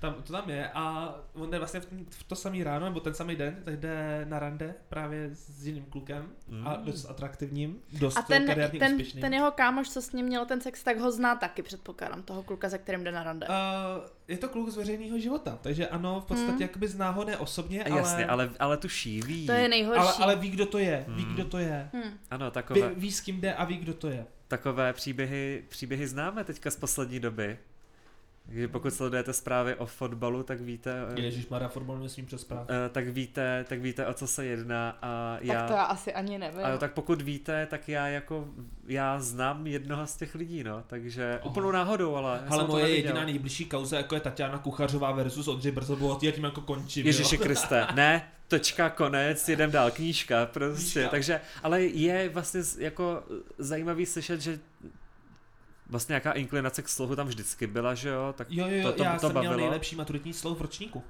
Tam, 0.01 0.13
to 0.23 0.33
tam 0.33 0.49
je 0.49 0.69
a 0.73 1.15
on 1.33 1.49
jde 1.51 1.57
vlastně 1.59 1.79
v, 1.79 1.85
ten, 1.85 2.05
v 2.09 2.23
to 2.23 2.35
samý 2.35 2.63
ráno, 2.63 2.85
nebo 2.85 2.99
ten 2.99 3.13
samý 3.13 3.35
den, 3.35 3.57
tak 3.65 3.77
jde 3.79 4.25
na 4.29 4.39
rande 4.39 4.75
právě 4.89 5.29
s 5.33 5.65
jiným 5.67 5.85
klukem 5.85 6.29
Mm. 6.47 6.67
a 6.67 6.75
dost 6.75 7.05
atraktivním, 7.09 7.79
dost 7.93 8.17
A 8.17 8.21
ten, 8.21 8.45
kariérně 8.47 8.79
ten, 8.79 8.91
úspěšným. 8.91 9.21
ten 9.21 9.33
jeho 9.33 9.51
kámoš, 9.51 9.89
co 9.89 10.01
s 10.01 10.11
ním 10.11 10.25
měl 10.25 10.45
ten 10.45 10.61
sex, 10.61 10.83
tak 10.83 10.99
ho 10.99 11.11
zná 11.11 11.35
taky, 11.35 11.61
předpokládám, 11.63 12.23
toho 12.23 12.43
kluka, 12.43 12.69
za 12.69 12.77
kterým 12.77 13.03
jde 13.03 13.11
na 13.11 13.23
rande. 13.23 13.47
Uh, 13.47 13.53
je 14.27 14.37
to 14.37 14.49
kluk 14.49 14.69
z 14.69 14.77
veřejného 14.77 15.19
života, 15.19 15.59
takže 15.61 15.87
ano, 15.87 16.21
v 16.21 16.25
podstatě 16.25 16.51
Hmm. 16.51 16.61
jakoby 16.61 16.87
zná 16.87 17.09
ho 17.09 17.25
ne 17.25 17.37
osobně, 17.37 17.83
ale, 17.83 17.97
Jasně, 17.97 18.25
ale, 18.25 18.49
ale 18.59 18.77
tuší, 18.77 19.21
ví. 19.21 19.45
to 19.47 19.51
je 19.53 19.69
nejhorší. 19.69 19.99
ale, 19.99 20.13
ale 20.13 20.35
ví, 20.35 20.49
kdo 20.49 20.65
to 20.65 20.77
je, 20.77 21.05
ví, 21.07 21.23
Hmm. 21.23 21.33
kdo 21.33 21.45
to 21.45 21.57
je. 21.57 21.89
Hm. 21.93 22.17
Ano, 22.31 22.45
Ví, 22.45 22.51
takové, 22.51 22.89
ví, 22.95 23.11
s 23.11 23.21
kým 23.21 23.41
jde 23.41 23.53
a 23.53 23.65
ví, 23.65 23.77
kdo 23.77 23.93
to 23.93 24.09
je. 24.09 24.25
takové 24.47 24.93
příběhy, 24.93 25.63
příběhy 25.69 26.07
známe 26.07 26.43
teďka 26.43 26.71
z 26.71 26.75
poslední 26.75 27.19
doby. 27.19 27.57
Takže 28.51 28.67
pokud 28.67 28.93
sledujete 28.93 29.33
zprávy 29.33 29.75
o 29.75 29.85
fotbalu, 29.85 30.43
tak 30.43 30.61
víte, 30.61 30.93
eh, 31.17 31.21
Ježíš 31.21 31.47
Mara 31.47 31.67
fotbal 31.67 31.99
nesmím 31.99 32.25
přes 32.25 32.43
práv. 32.43 32.67
eh, 32.69 32.89
tak 32.89 33.07
víte, 33.07 33.65
tak 33.69 33.81
víte, 33.81 34.05
o 34.05 34.13
co 34.13 34.27
se 34.27 34.45
jedná 34.45 34.97
a 35.01 35.37
já... 35.41 35.53
Tak 35.59 35.67
to 35.67 35.73
já 35.73 35.83
asi 35.83 36.13
ani 36.13 36.37
nevím. 36.37 36.65
A 36.65 36.69
jo, 36.69 36.77
tak 36.77 36.93
pokud 36.93 37.21
víte, 37.21 37.65
tak 37.65 37.89
já 37.89 38.07
jako, 38.07 38.47
já 38.87 39.19
znám 39.19 39.67
jednoho 39.67 40.07
z 40.07 40.15
těch 40.15 40.35
lidí, 40.35 40.63
no, 40.63 40.83
takže 40.87 41.39
Aha. 41.41 41.45
úplnou 41.49 41.71
náhodou, 41.71 42.15
ale 42.15 42.39
já 42.45 42.51
Ale 42.51 42.67
moje 42.67 42.83
neviděl. 42.83 43.05
jediná 43.05 43.25
nejbližší 43.25 43.65
kauza 43.65 43.97
jako 43.97 44.15
je 44.15 44.21
Tatiana 44.21 44.57
Kuchařová 44.57 45.11
versus 45.11 45.47
Ondřej 45.47 45.71
Brzobohatý 45.71 46.27
a 46.27 46.31
tím 46.31 46.43
jako 46.43 46.61
končím. 46.61 47.05
Ježiši 47.05 47.35
jo. 47.35 47.41
Kriste, 47.41 47.87
ne, 47.95 48.27
točka, 48.47 48.89
konec, 48.89 49.49
jedem 49.49 49.71
dál, 49.71 49.91
knížka, 49.91 50.45
prostě, 50.45 50.93
Knížka. 50.99 51.09
takže, 51.11 51.41
ale 51.63 51.81
je 51.81 52.29
vlastně 52.29 52.61
jako 52.77 53.23
zajímavý 53.57 54.05
slyšet, 54.05 54.41
že 54.41 54.59
vlastně 55.91 56.13
nějaká 56.13 56.31
inklinace 56.31 56.81
k 56.81 56.89
slohu 56.89 57.15
tam 57.15 57.27
vždycky 57.27 57.67
byla, 57.67 57.93
že 57.93 58.09
jo, 58.09 58.33
tak 58.37 58.47
Jo, 58.51 58.67
jo, 58.67 58.75
jo, 58.77 58.83
to, 58.83 58.97
to, 58.97 59.03
já 59.03 59.13
to 59.13 59.19
jsem 59.19 59.33
bavilo. 59.33 59.53
měl 59.53 59.61
nejlepší 59.65 59.95
maturitní 59.95 60.33
sloh 60.33 60.57
v 60.57 60.61
ročníku. 60.61 61.03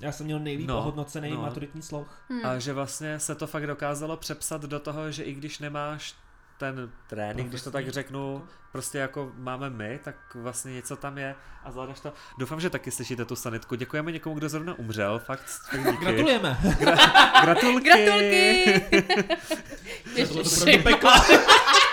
Já 0.00 0.12
jsem 0.12 0.26
měl 0.26 0.38
nejlíp 0.38 0.68
No, 0.68 0.78
ohodnocený 0.78 1.30
no. 1.30 1.42
maturitní 1.42 1.82
sloh. 1.82 2.22
Hm. 2.30 2.46
A 2.46 2.58
že 2.58 2.72
vlastně 2.72 3.18
se 3.20 3.34
to 3.34 3.46
fakt 3.46 3.66
dokázalo 3.66 4.16
přepsat 4.16 4.62
do 4.62 4.80
toho, 4.80 5.10
že 5.10 5.22
i 5.22 5.34
když 5.34 5.58
nemáš 5.58 6.14
ten 6.58 6.90
trénink, 7.08 7.48
když 7.48 7.62
to 7.62 7.70
tak 7.70 7.88
řeknu, 7.88 8.44
prostě 8.72 8.98
jako 8.98 9.32
máme 9.36 9.70
my, 9.70 10.00
tak 10.04 10.16
vlastně 10.34 10.72
něco 10.72 10.96
tam 10.96 11.18
je 11.18 11.34
a 11.64 11.70
zvládáš 11.70 12.00
to. 12.00 12.12
Doufám, 12.38 12.60
že 12.60 12.70
taky 12.70 12.90
slyšíte 12.90 13.24
tu 13.24 13.36
sanitku. 13.36 13.74
Děkujeme 13.74 14.12
někomu, 14.12 14.34
kdo 14.34 14.48
zrovna 14.48 14.74
umřel, 14.78 15.18
fakt, 15.18 15.44
fakt 15.70 15.80
díky. 15.92 16.04
Gratulujeme. 16.04 16.58
Gratulky. 17.42 17.90
Gratulky! 17.90 18.84
To 20.14 20.20
Ježiši. 20.20 20.78
pekla. 20.82 21.14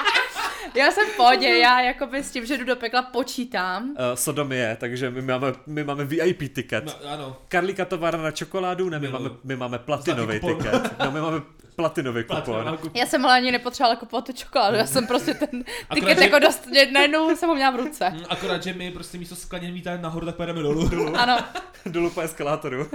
Já 0.76 0.92
jsem 0.92 1.08
v 1.08 1.18
pohodě, 1.18 1.48
já 1.48 1.82
jakoby 1.82 2.24
s 2.24 2.32
tím, 2.32 2.46
že 2.46 2.58
jdu 2.58 2.66
do 2.66 2.76
pekla 2.76 3.02
počítám. 3.02 3.90
Uh, 3.90 3.96
sodomie, 4.16 4.78
takže 4.80 5.10
my 5.12 5.22
máme, 5.22 5.54
my 5.68 5.84
máme 5.84 6.06
VIP 6.06 6.38
ticket. 6.54 6.86
No, 6.86 6.94
ano. 7.12 7.38
Karlíka 7.48 7.86
továrna 7.86 8.24
na 8.24 8.32
čokoládu, 8.32 8.90
ne, 8.90 9.00
my 9.00 9.08
máme, 9.08 9.30
my 9.44 9.56
máme 9.56 9.80
platinový 9.80 10.40
ticket. 10.40 11.00
No, 11.00 11.12
my 11.12 11.22
máme 11.22 11.42
platinový 11.76 12.24
kupon. 12.24 12.78
Já 12.94 13.06
jsem 13.06 13.26
ale 13.26 13.34
ani 13.36 13.52
nepotřebovala 13.52 13.96
kupovat 13.96 14.26
tu 14.26 14.34
čokoládu, 14.34 14.78
já 14.78 14.86
jsem 14.88 15.08
prostě 15.08 15.34
ten 15.34 15.64
tiket 15.94 16.18
že- 16.18 16.24
jako 16.24 16.40
dost, 16.40 16.68
najednou 16.92 17.36
jsem 17.36 17.50
ho 17.50 17.56
měla 17.56 17.72
v 17.72 17.76
ruce. 17.76 18.10
Mm, 18.10 18.24
Akorát, 18.30 18.64
že 18.64 18.74
my 18.74 18.92
prostě 18.92 19.18
místo 19.18 19.36
skleněn 19.36 19.74
vítáme 19.74 19.98
nahoru, 19.98 20.26
tak 20.26 20.36
pojedeme 20.36 20.62
dolů. 20.62 20.88
dolů. 20.90 21.14
Ano, 21.22 21.38
Dolů 21.86 22.10
po 22.10 22.22
eskalátoru. 22.22 22.88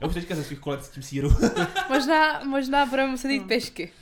Já 0.00 0.06
už 0.08 0.14
teďka 0.14 0.34
ze 0.34 0.44
svých 0.44 0.58
kolec 0.58 0.84
s 0.86 0.88
tím 0.88 1.02
síru. 1.02 1.30
možná, 1.88 2.40
možná 2.44 2.86
budeme 2.86 3.10
muset 3.10 3.28
jít 3.28 3.46
pěšky. 3.46 3.92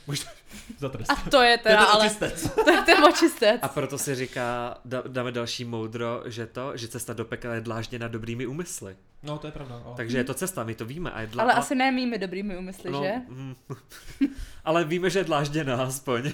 Za 0.79 0.89
trest. 0.89 1.11
A 1.11 1.15
to 1.15 1.21
je 1.21 1.29
To 1.29 1.43
je 1.43 1.57
teda, 1.57 1.77
ten 1.85 1.87
ale 1.93 2.05
očistec. 2.05 2.49
to 2.65 2.71
je 2.71 2.81
ten 2.81 3.01
močistec. 3.01 3.59
A 3.61 3.67
proto 3.67 3.97
si 3.97 4.15
říká, 4.15 4.77
da, 4.85 5.03
dáme 5.07 5.31
další 5.31 5.65
moudro, 5.65 6.23
že 6.25 6.47
to, 6.47 6.77
že 6.77 6.87
cesta 6.87 7.13
do 7.13 7.25
pekla 7.25 7.53
je 7.53 7.61
dlážděna 7.61 8.07
dobrými 8.07 8.45
úmysly. 8.47 8.95
No, 9.23 9.37
to 9.37 9.47
je 9.47 9.51
pravda. 9.51 9.81
No. 9.85 9.93
Takže 9.97 10.17
je 10.17 10.23
to 10.23 10.33
cesta, 10.33 10.63
my 10.63 10.75
to 10.75 10.85
víme. 10.85 11.11
A 11.11 11.21
je 11.21 11.27
dla... 11.27 11.43
Ale 11.43 11.53
asi 11.53 11.75
ne 11.75 11.91
mými 11.91 12.17
dobrými 12.17 12.57
úmysly, 12.57 12.91
no, 12.91 13.03
že? 13.03 13.11
mm. 13.27 13.55
Ale 14.65 14.83
víme, 14.85 15.09
že 15.09 15.19
je 15.19 15.23
dlážděna 15.23 15.83
aspoň 15.83 16.31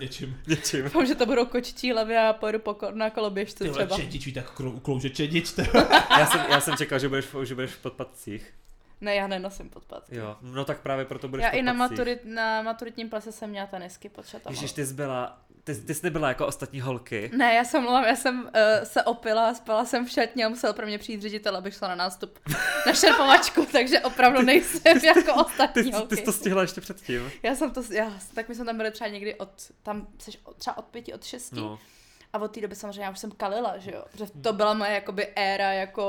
Něčím. 0.00 0.36
něčím. 0.46 0.82
Doufám, 0.82 1.06
že 1.06 1.14
to 1.14 1.26
budou 1.26 1.44
kočičí 1.46 1.92
levy 1.92 2.16
a 2.16 2.32
pojedu 2.32 2.58
po, 2.58 2.76
na 2.94 3.10
koloběžce 3.10 3.70
třeba. 3.70 3.96
čedič, 3.96 4.26
víte, 4.26 4.40
jako 4.40 4.62
krou- 4.62 4.80
klouže 4.80 5.10
čedič. 5.10 5.54
Já 6.18 6.26
jsem, 6.26 6.40
já 6.50 6.60
jsem 6.60 6.76
čekal, 6.76 6.98
že 6.98 7.08
budeš, 7.08 7.26
že 7.42 7.54
budeš 7.54 7.70
v 7.70 7.82
podpatcích. 7.82 8.54
Ne, 9.02 9.14
já 9.14 9.26
nenosím 9.26 9.70
podpatky. 9.70 10.16
Jo, 10.16 10.36
no 10.42 10.64
tak 10.64 10.80
právě 10.80 11.04
proto 11.04 11.28
budeš 11.28 11.44
Já 11.44 11.50
i 11.50 11.62
na, 11.62 11.72
maturit, 11.72 12.20
na 12.24 12.62
maturitním 12.62 13.10
plese 13.10 13.32
jsem 13.32 13.50
měla 13.50 13.66
tenisky 13.66 14.08
pod 14.08 14.26
šatama. 14.26 14.54
Ježiš, 14.54 14.72
ty 14.72 14.86
jsi 14.86 14.94
byla, 14.94 15.38
ty, 15.64 15.74
ty 15.74 15.94
jsi 15.94 16.00
nebyla 16.06 16.28
jako 16.28 16.46
ostatní 16.46 16.80
holky. 16.80 17.30
Ne, 17.36 17.54
já 17.54 17.64
jsem 17.64 17.82
mluvám, 17.82 18.04
já 18.04 18.16
jsem 18.16 18.40
uh, 18.42 18.50
se 18.84 19.02
opila, 19.02 19.54
spala 19.54 19.84
jsem 19.84 20.06
v 20.06 20.10
šatně 20.10 20.44
a 20.44 20.48
musel 20.48 20.72
pro 20.72 20.86
mě 20.86 20.98
přijít 20.98 21.22
ředitel, 21.22 21.56
abych 21.56 21.74
šla 21.74 21.88
na 21.88 21.94
nástup 21.94 22.38
na 22.86 22.92
šerpovačku, 22.94 23.66
takže 23.72 24.00
opravdu 24.00 24.42
nejsem 24.42 24.98
jako 25.04 25.20
Ty, 25.32 25.40
ostatní 25.40 25.82
jsi- 25.82 25.90
ty 25.90 25.96
holky. 25.96 26.16
jsi 26.16 26.22
to 26.22 26.32
stihla 26.32 26.62
ještě 26.62 26.80
předtím. 26.80 27.30
Já 27.42 27.54
jsem 27.54 27.70
to, 27.70 27.82
já, 27.90 28.12
tak 28.34 28.48
my 28.48 28.54
jsme 28.54 28.64
tam 28.64 28.76
byli 28.76 28.90
třeba 28.90 29.08
někdy 29.10 29.34
od, 29.34 29.50
tam 29.82 30.06
seš 30.18 30.38
od- 30.44 30.56
třeba 30.56 30.78
od 30.78 30.84
pěti, 30.84 31.14
od 31.14 31.24
šesti 31.24 31.56
No. 31.56 31.78
A 32.34 32.38
od 32.38 32.48
té 32.54 32.60
doby 32.60 32.74
samozřejmě 32.74 33.04
já 33.04 33.10
už 33.10 33.18
jsem 33.18 33.30
kalila, 33.30 33.78
že 33.78 33.90
jo? 33.90 34.02
Protože 34.12 34.26
to 34.42 34.52
byla 34.52 34.74
moje 34.74 34.92
jakoby 34.92 35.26
éra 35.36 35.72
jako 35.72 36.02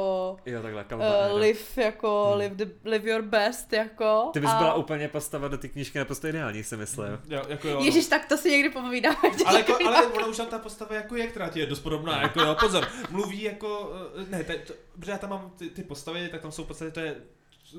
Jo, 0.45 0.61
takhle, 0.61 0.85
uh, 0.95 1.39
live 1.39 1.59
jako, 1.77 2.25
Hmm. 2.29 2.39
live, 2.39 2.55
the, 2.55 2.65
live 2.85 3.09
your 3.09 3.21
best 3.21 3.73
jako. 3.73 4.29
Ty 4.33 4.39
bys 4.39 4.49
a... 4.49 4.57
byla 4.57 4.73
úplně 4.73 5.07
postava 5.07 5.47
do 5.47 5.57
té 5.57 5.67
knížky 5.67 5.99
naprosto 5.99 6.27
ideální, 6.27 6.63
si 6.63 6.77
myslím. 6.77 7.19
Jo, 7.27 7.41
jako 7.47 7.67
jo, 7.67 7.75
no. 7.79 7.85
Ježíš, 7.85 8.07
tak 8.07 8.25
to 8.25 8.37
si 8.37 8.51
někdy 8.51 8.69
popovídáme. 8.69 9.17
ale, 9.45 9.59
jako, 9.59 9.77
ale 9.87 10.07
ona 10.07 10.25
už 10.25 10.37
tam 10.37 10.47
ta 10.47 10.59
postava 10.59 10.95
jako 10.95 11.15
je, 11.15 11.27
která 11.27 11.49
ti 11.49 11.59
je 11.59 11.65
dost 11.65 11.79
podobná, 11.79 12.21
jako 12.21 12.41
jo, 12.41 12.55
pozor, 12.59 12.87
mluví 13.09 13.41
jako, 13.41 13.91
eh, 14.21 14.25
ne, 14.29 14.43
to, 14.43 14.53
to, 14.67 14.73
protože 14.99 15.11
já 15.11 15.17
tam 15.17 15.29
mám 15.29 15.51
ty, 15.57 15.69
ty 15.69 15.83
postavy, 15.83 16.29
tak 16.29 16.41
tam 16.41 16.51
jsou 16.51 16.63
v 16.63 16.67
podstatě, 16.67 16.91
to 16.91 16.99
je 16.99 17.15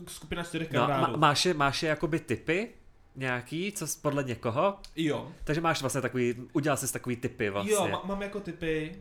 skupina 0.09 0.42
čtyřech 0.42 0.70
No, 0.72 0.80
kamarádů. 0.80 1.12
má, 1.12 1.16
máš, 1.18 1.46
je, 1.46 1.54
máš 1.54 1.83
je 1.83 1.88
jakoby 1.88 2.18
typy 2.20 2.74
nějaký, 3.16 3.72
co 3.72 3.87
podle 4.03 4.24
někoho? 4.24 4.79
Jo, 4.96 5.33
Takže 5.44 5.61
máš 5.61 5.81
vlastně 5.81 6.00
takový, 6.00 6.35
udělal 6.53 6.77
jsi 6.77 6.92
takový 6.92 7.16
typy 7.16 7.50
vlastně. 7.50 7.72
jo, 7.72 7.88
má, 7.88 8.03
mám 8.05 8.22
jako 8.22 8.40
typy, 8.40 8.96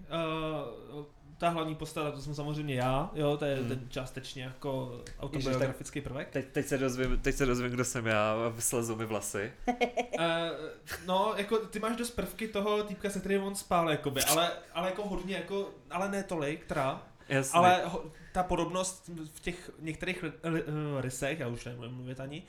uh, 0.95 1.03
ta 1.37 1.49
hlavní 1.49 1.75
postava, 1.75 2.11
to 2.11 2.21
jsem 2.21 2.35
samozřejmě 2.35 2.75
já, 2.75 3.11
jo, 3.13 3.37
to 3.37 3.45
je 3.45 3.55
Hmm. 3.55 3.67
ten 3.67 3.89
částečně 3.89 4.43
jako 4.43 5.01
autobiografický 5.19 6.01
prvek. 6.01 6.29
Teď, 6.29 6.47
teď, 6.51 6.65
se 6.65 6.77
dozvím, 6.77 7.19
teď 7.19 7.35
se 7.35 7.45
dozvím, 7.45 7.71
kdo 7.71 7.85
jsem 7.85 8.05
já, 8.07 8.35
slezu 8.59 8.95
mi 8.95 9.05
vlasy. 9.05 9.51
Uh, 9.67 9.75
no, 11.05 11.33
jako 11.37 11.57
ty 11.57 11.79
máš 11.79 11.95
dost 11.95 12.11
prvky 12.11 12.47
toho 12.47 12.83
týpka, 12.83 13.09
se 13.09 13.19
kterým 13.19 13.43
on 13.43 13.55
spál, 13.55 13.89
jakoby, 13.89 14.21
ale, 14.23 14.51
ale 14.73 14.89
jako 14.89 15.07
hodně, 15.07 15.35
jako, 15.35 15.69
ale 15.91 16.09
ne 16.09 16.23
tolik, 16.23 16.65
teda, 16.65 17.03
Jasně. 17.29 17.57
ale 17.59 17.81
ho, 17.85 18.03
ta 18.33 18.43
podobnost 18.43 19.09
v 19.35 19.39
těch 19.39 19.71
některých 19.79 20.23
uh, 20.23 20.29
rysech, 21.01 21.39
já 21.39 21.47
už 21.47 21.65
nemůžu 21.65 21.89
mluvit 21.89 22.19
ani, 22.19 22.43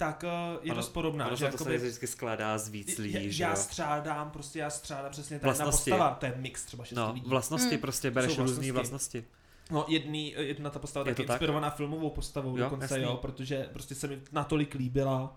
tak 0.00 0.24
uh, 0.24 0.30
je 0.64 0.72
Ono- 0.72 0.74
dost 0.80 0.88
podobná, 0.88 1.26
ono 1.26 1.36
že 1.36 1.44
se 1.46 1.52
to 1.52 1.58
se 1.58 1.64
jakoby, 1.64 1.78
vždycky 1.78 2.06
skládá 2.06 2.58
z 2.58 2.68
víc 2.68 2.98
já, 2.98 3.02
lidí, 3.02 3.32
že 3.32 3.42
já 3.42 3.50
jo? 3.50 3.56
střádám, 3.56 4.30
prostě 4.30 4.58
já 4.58 4.70
střádám 4.70 5.10
přesně 5.12 5.38
ta 5.38 5.46
jedna 5.48 5.64
Vlastnosti. 5.64 5.90
postava, 5.90 6.14
to 6.14 6.26
je 6.26 6.34
mix 6.36 6.64
třeba 6.64 6.84
šesti 6.84 6.94
No, 6.94 7.12
lidí. 7.14 7.28
vlastnosti, 7.28 7.74
Mm. 7.74 7.80
prostě 7.80 8.10
bereš 8.10 8.38
různé 8.38 8.72
vlastnosti. 8.72 9.24
No, 9.70 9.84
jedný, 9.88 10.34
jedna 10.38 10.70
ta 10.70 10.78
postava 10.78 11.08
Je 11.08 11.14
taky 11.14 11.26
tak? 11.26 11.34
inspirovaná 11.34 11.70
filmovou 11.70 12.10
postavou 12.10 12.56
Jo, 12.56 12.64
dokonce, 12.64 12.84
jasný. 12.84 13.02
jo, 13.02 13.16
protože 13.16 13.68
prostě 13.72 13.94
se 13.94 14.06
mi 14.08 14.20
natolik 14.32 14.74
líbila, 14.74 15.36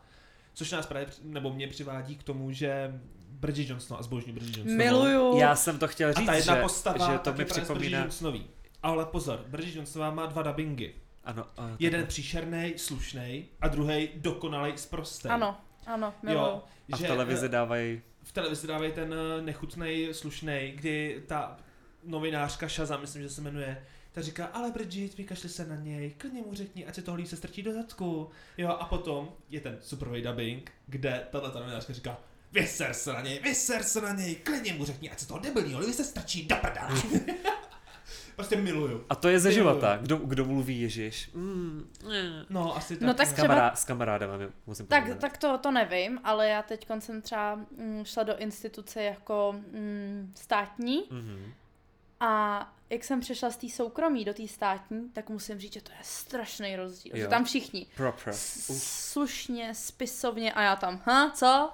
což 0.53 0.71
nás 0.71 0.85
právě, 0.85 1.07
nebo 1.23 1.53
mě 1.53 1.67
přivádí 1.67 2.15
k 2.15 2.23
tomu, 2.23 2.51
že 2.51 3.01
Bridget 3.29 3.69
Johnson 3.69 3.97
a 3.99 4.03
zbožní 4.03 4.33
Bridget 4.33 4.57
Johnson. 4.57 4.77
Miluju. 4.77 5.37
Já 5.37 5.55
jsem 5.55 5.79
to 5.79 5.87
chtěl 5.87 6.09
A 6.09 6.13
říct, 6.13 6.25
ta 6.25 6.33
jedna 6.33 6.55
že, 6.55 6.61
postava 6.61 7.11
že 7.11 7.17
to 7.17 7.23
tak 7.23 7.37
mi 7.37 7.45
připomíná... 7.45 8.07
Ale 8.83 9.05
pozor, 9.05 9.45
Bridget 9.47 9.75
Johnsonová 9.75 10.11
má 10.11 10.25
dva 10.25 10.41
dubbingy. 10.41 10.93
Ano, 11.23 11.45
a, 11.57 11.75
Jeden 11.79 12.07
příšerný, 12.07 12.73
slušný 12.77 13.45
a 13.61 13.67
druhý 13.67 14.09
dokonalý 14.15 14.77
sprostý. 14.77 15.27
Ano, 15.27 15.57
ano, 15.85 16.13
miluju. 16.21 16.45
Jo, 16.45 16.63
a 16.91 16.95
v 16.95 16.99
že, 16.99 17.07
televizi 17.07 17.45
eh, 17.45 17.49
dávají... 17.49 18.01
v 18.23 18.31
televizi 18.31 18.67
dávají 18.67 18.91
ten 18.91 19.13
eh, 19.13 19.41
nechutný, 19.41 20.09
slušný, 20.11 20.73
kdy 20.75 21.23
ta 21.27 21.57
novinářka 22.03 22.67
Shaza, 22.67 22.97
myslím, 22.97 23.21
že 23.21 23.29
se 23.29 23.41
jmenuje, 23.41 23.85
ta 24.11 24.21
říká, 24.21 24.45
ale 24.45 24.71
Bridget, 24.71 25.17
vykašli 25.17 25.49
se 25.49 25.65
na 25.65 25.75
něj, 25.75 26.11
klidně 26.17 26.41
mu 26.41 26.53
řekni, 26.53 26.85
ať 26.85 26.95
se 26.95 27.01
tohle 27.01 27.25
se 27.25 27.35
strčí 27.35 27.63
do 27.63 27.73
zadku. 27.73 28.29
Jo, 28.57 28.69
a 28.69 28.85
potom 28.85 29.31
je 29.49 29.59
ten 29.59 29.77
superový 29.81 30.21
dubbing, 30.21 30.71
kde 30.87 31.27
tato 31.31 31.51
ta 31.51 31.59
novinářka 31.59 31.93
říká, 31.93 32.17
vyser 32.51 32.93
se 32.93 33.13
na 33.13 33.21
něj, 33.21 33.39
vyser 33.39 33.83
se 33.83 34.01
na 34.01 34.13
něj, 34.13 34.35
klidně 34.35 34.73
mu 34.73 34.85
řekni, 34.85 35.09
ať 35.09 35.19
se 35.19 35.27
toho 35.27 35.39
debilního 35.39 35.83
se 35.83 36.03
strčí 36.03 36.45
do 36.45 36.55
prdele. 36.55 37.01
prostě 38.35 38.55
miluju. 38.55 39.05
A 39.09 39.15
to 39.15 39.29
je 39.29 39.39
ze 39.39 39.51
života. 39.51 39.97
Kdo, 40.01 40.15
kdo 40.17 40.45
mluví 40.45 40.81
Ježíš? 40.81 41.29
Mm. 41.33 41.83
No, 42.49 42.77
asi 42.77 42.95
tak. 42.97 43.07
No 43.07 43.13
tak 43.13 43.27
S, 43.27 43.33
třeba- 43.33 43.47
kamará, 43.47 43.75
s 43.75 43.85
kamarádem, 43.85 44.29
musím 44.67 44.85
Tak, 44.87 45.03
tak 45.19 45.37
to, 45.37 45.57
to 45.57 45.71
nevím, 45.71 46.19
ale 46.23 46.47
já 46.47 46.61
teď 46.61 46.87
jsem 46.99 47.21
třeba 47.21 47.55
mm, 47.55 48.01
šla 48.05 48.23
do 48.23 48.37
instituce 48.37 49.03
jako 49.03 49.55
mm, 49.73 50.31
státní 50.35 51.03
Mhm. 51.11 51.51
a 52.19 52.73
jak 52.93 53.03
jsem 53.03 53.19
přešla 53.19 53.49
z 53.49 53.57
té 53.57 53.69
soukromí 53.69 54.25
do 54.25 54.33
té 54.33 54.47
státní, 54.47 55.09
tak 55.09 55.29
musím 55.29 55.59
říct, 55.59 55.73
že 55.73 55.81
to 55.81 55.91
je 55.91 55.97
strašný 56.01 56.75
rozdíl. 56.75 57.11
Jo. 57.15 57.21
Že 57.21 57.27
tam 57.27 57.45
všichni 57.45 57.85
Proper. 57.97 58.33
slušně, 58.37 59.75
spisovně 59.75 60.53
a 60.53 60.61
já 60.61 60.75
tam, 60.75 61.01
ha, 61.05 61.31
co? 61.31 61.69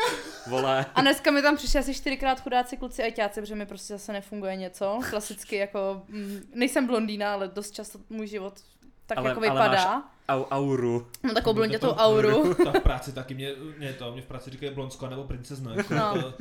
vole. 0.46 0.86
A 0.94 1.00
dneska 1.00 1.30
mi 1.30 1.42
tam 1.42 1.56
přišli 1.56 1.80
asi 1.80 1.94
čtyřikrát 1.94 2.40
chudáci 2.40 2.76
kluci 2.76 3.02
ajťáci, 3.02 3.40
protože 3.40 3.54
mi 3.54 3.66
prostě 3.66 3.92
zase 3.94 4.12
nefunguje 4.12 4.56
něco. 4.56 5.00
Klasicky 5.10 5.56
jako, 5.56 6.02
mm, 6.08 6.40
nejsem 6.54 6.86
blondýna, 6.86 7.32
ale 7.32 7.48
dost 7.48 7.70
často 7.70 7.98
můj 8.10 8.26
život 8.26 8.54
tak 9.06 9.18
Ale- 9.18 9.28
jako 9.28 9.40
ale 9.40 9.48
vypadá. 9.50 10.02
Au, 10.28 10.42
auru. 10.50 11.06
Mám 11.22 11.34
takovou 11.34 11.54
blondětou 11.54 11.86
To- 11.86 11.94
auru. 11.96 12.54
To 12.64 12.72
v 12.72 12.80
práci 12.82 13.12
taky, 13.12 13.34
mě, 13.34 13.52
mě 13.78 13.92
to, 13.92 14.12
mě 14.12 14.22
v 14.22 14.26
práci 14.26 14.50
říkají 14.50 14.74
blondsko 14.74 15.06
nebo 15.08 15.24
princezna. 15.24 15.74
Jako 15.74 15.94
No. 15.94 16.22
to, 16.22 16.34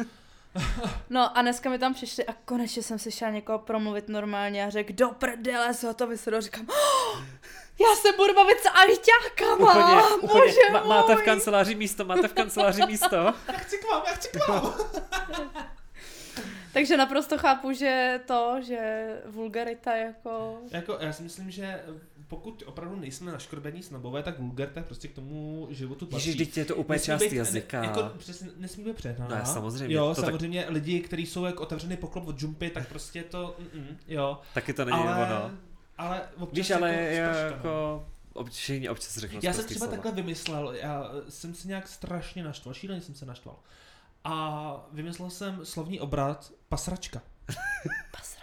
No 1.09 1.37
a 1.37 1.41
dneska 1.41 1.69
mi 1.69 1.79
tam 1.79 1.93
přišli 1.93 2.25
a 2.25 2.33
konečně 2.45 2.83
jsem 2.83 2.99
slyšela 2.99 3.31
někoho 3.31 3.59
promluvit 3.59 4.09
normálně 4.09 4.65
a 4.65 4.69
řekl, 4.69 4.93
do 4.93 5.09
prdele 5.09 5.73
se 5.73 5.89
o 5.89 5.93
to 5.93 6.07
vysedu. 6.07 6.41
Říkám, 6.41 6.67
"Oh, 6.69 7.19
já 7.79 7.95
se 8.01 8.11
budu 8.17 8.33
bavit 8.33 8.59
s 8.59 8.69
ajťákama, 8.69 9.71
Úplně, 9.71 10.03
úplně. 10.21 10.33
bože 10.45 10.59
Ma, 10.73 10.83
máte 10.83 11.13
v 11.13 11.17
můj." 11.17 11.25
kanceláři 11.25 11.75
místo, 11.75 12.05
máte 12.05 12.27
v 12.27 12.33
kanceláři 12.33 12.85
místo. 12.85 13.15
já 13.47 13.53
chci 13.53 13.77
k 13.77 13.91
vám, 13.91 14.03
já 14.07 14.13
chci 14.13 14.29
k 14.29 14.47
vám. 14.47 14.73
Takže 16.73 16.97
naprosto 16.97 17.37
chápu, 17.37 17.71
že 17.71 18.21
to, 18.25 18.55
že 18.61 19.07
vulgarita 19.25 19.95
jako... 19.95 20.59
Jako, 20.71 20.97
já 20.99 21.13
si 21.13 21.23
myslím, 21.23 21.51
že 21.51 21.83
pokud 22.35 22.63
opravdu 22.65 22.95
nejsme 22.95 23.31
naškrbení 23.31 23.83
snobové, 23.83 24.23
tak 24.23 24.39
vulgarita 24.39 24.81
prostě 24.81 25.07
k 25.07 25.13
tomu 25.13 25.67
životu 25.71 26.05
patří. 26.05 26.29
Ježiš, 26.29 26.47
teď 26.47 26.57
je 26.57 26.65
to 26.65 26.75
úplně 26.75 26.95
Nesmí 26.95 27.05
část 27.05 27.21
být- 27.21 27.33
jazyka. 27.33 27.81
Ne, 27.81 27.87
jako, 27.87 28.11
přesně, 28.17 28.49
nesmí 28.57 28.83
být 28.83 28.95
přehnaná. 28.95 29.35
Ne, 29.35 29.45
samozřejmě, 29.45 29.95
Jo, 29.95 30.09
to 30.15 30.21
tak- 30.21 30.25
samozřejmě 30.29 30.65
lidi, 30.69 30.99
kteří 30.99 31.25
jsou 31.25 31.45
jako 31.45 31.63
otevřený 31.63 31.97
poklop 31.97 32.27
od 32.27 32.41
jumpy, 32.41 32.69
tak 32.69 32.87
prostě 32.87 33.23
to, 33.23 33.55
mm, 33.73 33.97
jo. 34.07 34.41
Taky 34.53 34.73
to 34.73 34.85
není 34.85 34.97
ale, 34.97 35.25
ono. 35.25 35.51
ale 35.97 36.21
občas 36.39 36.57
Víš, 36.57 36.71
ale 36.71 36.93
jako, 36.93 37.37
jako... 37.37 38.05
Občas, 38.33 38.69
občas 38.89 39.17
řeknu 39.17 39.39
Já 39.43 39.53
jsem 39.53 39.65
třeba 39.65 39.77
slova. 39.77 39.91
takhle 39.91 40.11
vymyslel, 40.11 40.71
já 40.81 41.09
jsem 41.29 41.55
se 41.55 41.67
nějak 41.67 41.87
strašně 41.87 42.43
naštval, 42.43 42.73
šíleně 42.73 43.01
jsem 43.01 43.15
se 43.15 43.25
naštval. 43.25 43.55
A 44.23 44.87
vymyslel 44.91 45.29
jsem 45.29 45.65
slovní 45.65 45.99
obrat 45.99 46.51
pasračka. 46.69 47.21
Pasračka. 48.11 48.42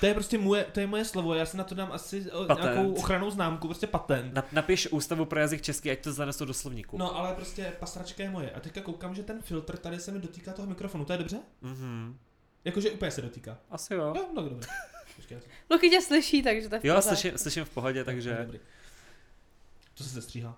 To 0.00 0.06
je 0.06 0.14
prostě 0.14 0.38
moje, 0.38 0.64
to 0.64 0.80
je 0.80 0.86
moje 0.86 1.04
slovo, 1.04 1.34
já 1.34 1.46
si 1.46 1.56
na 1.56 1.64
to 1.64 1.74
dám 1.74 1.92
asi 1.92 2.30
o, 2.30 2.44
Patent. 2.44 2.64
nějakou 2.64 2.92
ochranou 2.92 3.30
známku, 3.30 3.68
prostě 3.68 3.86
patent. 3.86 4.34
Na, 4.34 4.44
napiš 4.52 4.88
ústavu 4.92 5.24
pro 5.24 5.40
jazyk 5.40 5.62
český, 5.62 5.90
ať 5.90 6.00
to 6.00 6.12
zanesou 6.12 6.44
do 6.44 6.54
slovníku. 6.54 6.98
No 6.98 7.16
ale 7.16 7.34
prostě 7.34 7.72
pasračka 7.78 8.22
je 8.22 8.30
moje. 8.30 8.50
A 8.50 8.60
teďka 8.60 8.80
koukám, 8.80 9.14
že 9.14 9.22
ten 9.22 9.42
filtr 9.42 9.76
tady 9.76 10.00
se 10.00 10.12
mi 10.12 10.18
dotýká 10.18 10.52
toho 10.52 10.68
mikrofonu, 10.68 11.04
to 11.04 11.12
je 11.12 11.18
dobře? 11.18 11.38
Mhm. 11.62 12.18
Jakože 12.64 12.90
úplně 12.90 13.10
se 13.10 13.22
dotýká. 13.22 13.58
Asi 13.70 13.94
jo. 13.94 14.14
Jo, 14.16 14.26
no 14.34 14.42
dobře. 14.42 14.68
Luky 15.70 15.90
tě 15.90 16.02
slyší, 16.02 16.42
takže 16.42 16.68
to 16.68 16.74
je 16.74 16.80
v 16.80 16.84
Jo, 16.84 17.02
slyším, 17.02 17.38
slyším 17.38 17.64
v 17.64 17.70
pohodě, 17.70 18.04
takže... 18.04 18.36
Dobrý. 18.40 18.60
To 19.94 20.04
se 20.04 20.10
zestříhá. 20.10 20.56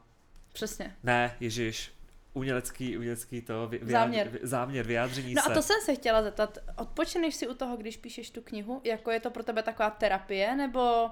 Přesně. 0.52 0.96
Ne, 1.02 1.36
ježiš. 1.40 1.92
Umělecký, 2.34 2.96
umělecký 2.96 3.40
to, 3.40 3.66
vy, 3.68 3.78
vyjádř- 3.78 3.90
Záměr. 3.92 4.28
vy- 4.28 4.38
záměr, 4.42 4.86
vyjádření 4.86 5.34
No 5.34 5.42
se. 5.42 5.50
a 5.52 5.54
to 5.54 5.62
jsem 5.62 5.76
se 5.84 5.94
chtěla 5.94 6.22
zeptat. 6.22 6.58
Odpočineš 6.78 7.34
si 7.34 7.48
u 7.48 7.54
toho, 7.54 7.76
když 7.76 7.96
píšeš 7.96 8.30
tu 8.30 8.40
knihu? 8.42 8.80
Jako 8.84 9.10
je 9.10 9.20
to 9.20 9.30
pro 9.30 9.42
tebe 9.42 9.62
taková 9.62 9.90
terapie, 9.90 10.56
nebo 10.56 11.10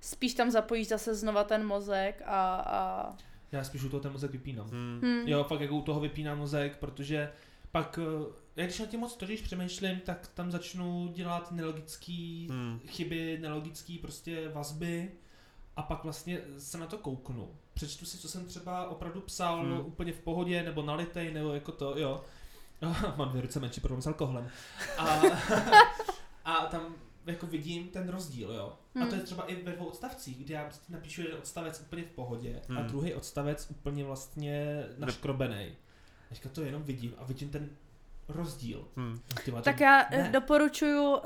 spíš 0.00 0.34
tam 0.34 0.50
zapojíš 0.50 0.88
zase 0.88 1.14
znova 1.14 1.44
ten 1.44 1.66
mozek 1.66 2.22
a... 2.26 2.54
a... 2.54 3.12
Já 3.52 3.64
spíš 3.64 3.84
u 3.84 3.88
toho 3.88 4.00
ten 4.00 4.12
mozek 4.12 4.30
vypínám. 4.30 4.68
Hmm. 4.70 5.00
Hm. 5.04 5.28
Jo, 5.28 5.44
fakt 5.44 5.60
jako 5.60 5.74
u 5.76 5.82
toho 5.82 6.00
vypínám 6.00 6.38
mozek, 6.38 6.76
protože 6.76 7.32
pak, 7.72 7.98
eh, 8.02 8.32
já 8.56 8.64
když 8.64 8.78
na 8.78 8.86
tím 8.86 9.00
moc 9.00 9.16
totiž 9.16 9.40
přemýšlím, 9.40 10.00
tak 10.00 10.26
tam 10.34 10.50
začnu 10.50 11.08
dělat 11.14 11.52
nelogický 11.52 12.48
Hmm. 12.50 12.80
chyby, 12.86 13.38
nelogický 13.40 13.98
prostě 13.98 14.48
vazby 14.48 15.10
a 15.76 15.82
pak 15.82 16.04
vlastně 16.04 16.40
se 16.58 16.78
na 16.78 16.86
to 16.86 16.98
kouknu. 16.98 17.50
Přečtu 17.80 18.06
si, 18.06 18.18
co 18.18 18.28
jsem 18.28 18.46
třeba 18.46 18.88
opravdu 18.88 19.20
psal 19.20 19.60
Hmm. 19.60 19.72
hmm. 19.72 19.86
úplně 19.86 20.12
v 20.12 20.20
pohodě, 20.20 20.62
nebo 20.62 20.82
nalitej, 20.82 21.34
nebo 21.34 21.54
jako 21.54 21.72
to, 21.72 21.98
jo. 21.98 22.24
Mám 23.16 23.28
dvě 23.28 23.42
ruce 23.42 23.60
menší 23.60 23.80
problém 23.80 24.02
s 24.02 24.06
alkoholem. 24.06 24.48
A, 24.98 25.04
a 26.44 26.66
tam 26.66 26.94
jako 27.26 27.46
vidím 27.46 27.88
ten 27.88 28.08
rozdíl, 28.08 28.52
jo. 28.52 28.72
A 29.02 29.06
to 29.06 29.14
je 29.14 29.20
třeba 29.20 29.44
i 29.44 29.62
ve 29.62 29.72
dvou 29.72 29.86
odstavcích, 29.86 30.44
kde 30.44 30.54
já 30.54 30.64
prostě 30.64 30.92
napíšu 30.92 31.22
jeden 31.22 31.38
odstavec 31.38 31.80
úplně 31.80 32.02
v 32.02 32.10
pohodě 32.10 32.62
a 32.68 32.72
Hmm. 32.72 32.86
druhý 32.86 33.14
odstavec 33.14 33.66
úplně 33.70 34.04
vlastně 34.04 34.84
naškrobený. 34.98 35.72
Teďka 36.28 36.48
to 36.48 36.62
jenom 36.62 36.82
vidím 36.82 37.14
a 37.18 37.24
vidím 37.24 37.48
ten 37.50 37.70
rozdíl. 38.34 38.84
Hmm. 38.96 39.20
A 39.36 39.40
ty 39.40 39.50
vole, 39.50 39.62
Tak 39.62 39.76
to- 39.76 39.82
já 39.84 40.06
ne. 40.10 40.16
ne. 40.22 40.28
doporučuju 40.32 41.02
uh, 41.16 41.20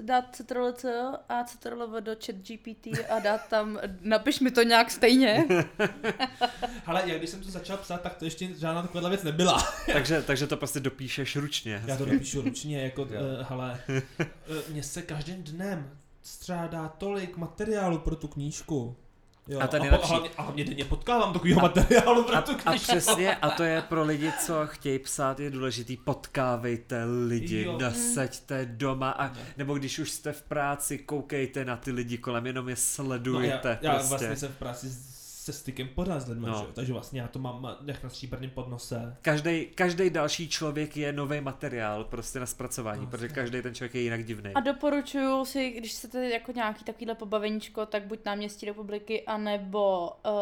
dát 0.00 0.24
CTRL-C 0.36 1.12
a 1.28 1.44
CTRL 1.44 2.00
do 2.00 2.12
chat 2.26 2.36
GPT 2.36 2.86
a 3.10 3.18
dát 3.18 3.48
tam, 3.48 3.78
napiš 4.00 4.40
mi 4.40 4.50
to 4.50 4.62
nějak 4.62 4.90
stejně. 4.90 5.44
Ale 6.86 7.02
já 7.06 7.18
když 7.18 7.30
jsem 7.30 7.40
to 7.42 7.50
začal 7.50 7.76
psát, 7.76 8.00
tak 8.00 8.14
to 8.14 8.24
ještě 8.24 8.48
žádná 8.54 8.82
taková 8.82 9.08
věc 9.08 9.22
nebyla. 9.22 9.62
takže, 9.92 10.22
takže 10.22 10.46
to 10.46 10.56
prostě 10.56 10.80
dopíšeš 10.80 11.36
ručně. 11.36 11.82
Já 11.86 11.96
to 11.96 12.06
napíšu 12.06 12.40
ručně, 12.42 12.82
jako, 12.82 13.02
uh, 13.02 13.08
hele, 13.40 13.80
uh, 13.88 14.56
mně 14.72 14.82
se 14.82 15.02
každým 15.02 15.42
dnem 15.42 15.90
střádá 16.22 16.88
tolik 16.88 17.36
materiálu 17.36 17.98
pro 17.98 18.16
tu 18.16 18.28
knížku. 18.28 18.96
Jo, 19.50 19.60
A 19.60 19.64
a, 19.64 19.66
ten 19.66 19.80
a, 19.80 19.84
nejlepší- 19.84 20.04
a, 20.04 20.08
hlavně, 20.14 20.30
a 20.36 20.42
hlavně 20.42 20.64
denně 20.64 20.84
potkávám 20.84 21.32
takovýho 21.32 21.60
materiálu 21.60 22.24
pro 22.24 22.36
A, 22.36 22.42
tu 22.42 22.52
a 22.66 22.72
přesně, 22.72 23.36
a 23.36 23.50
to 23.50 23.62
je 23.62 23.82
pro 23.88 24.04
lidi, 24.04 24.32
co 24.46 24.54
chtějí 24.66 24.98
psát, 24.98 25.40
je 25.40 25.50
důležitý, 25.50 25.96
potkávejte 25.96 27.04
lidi, 27.26 27.62
Jo. 27.62 27.78
nasaďte 27.80 28.66
doma, 28.66 29.10
a, 29.10 29.32
nebo 29.56 29.74
když 29.74 29.98
už 29.98 30.10
jste 30.10 30.32
v 30.32 30.42
práci, 30.42 30.98
koukejte 30.98 31.64
na 31.64 31.76
ty 31.76 31.92
lidi 31.92 32.18
kolem, 32.18 32.46
jenom 32.46 32.68
je 32.68 32.74
No, 32.74 32.80
sledujte 32.80 33.78
já, 33.82 33.92
já 33.92 33.94
prostě. 33.94 34.08
vlastně 34.08 34.36
jsem 34.36 34.52
v 34.52 34.56
práci 34.56 34.86
se 35.52 35.58
stykem 35.58 35.88
pořád 35.88 36.20
s 36.20 36.28
lidmi, 36.28 36.46
No. 36.46 36.64
že? 36.66 36.72
takže 36.72 36.92
vlastně 36.92 37.20
já 37.20 37.28
to 37.28 37.38
mám 37.38 37.76
jak 37.86 38.02
na 38.02 38.10
stříbrném 38.10 38.50
podnose. 38.50 39.16
Každý, 39.22 39.66
každý 39.66 40.10
další 40.10 40.48
člověk 40.48 40.96
je 40.96 41.12
nový 41.12 41.40
materiál 41.40 42.04
prostě 42.04 42.40
na 42.40 42.46
zpracování, 42.46 43.04
No, 43.04 43.10
protože 43.10 43.28
každý 43.28 43.62
ten 43.62 43.74
člověk 43.74 43.94
je 43.94 44.00
jinak 44.00 44.24
divný. 44.24 44.54
A 44.54 44.60
doporučuju 44.60 45.44
si, 45.44 45.70
když 45.70 45.92
chcete 45.92 46.28
jako 46.30 46.52
nějaký 46.52 46.84
takovýhle 46.84 47.14
pobaveníčko, 47.14 47.86
tak 47.86 48.02
buď 48.06 48.18
náměstí 48.24 48.66
republiky, 48.66 49.22
anebo 49.26 50.08
uh, 50.08 50.32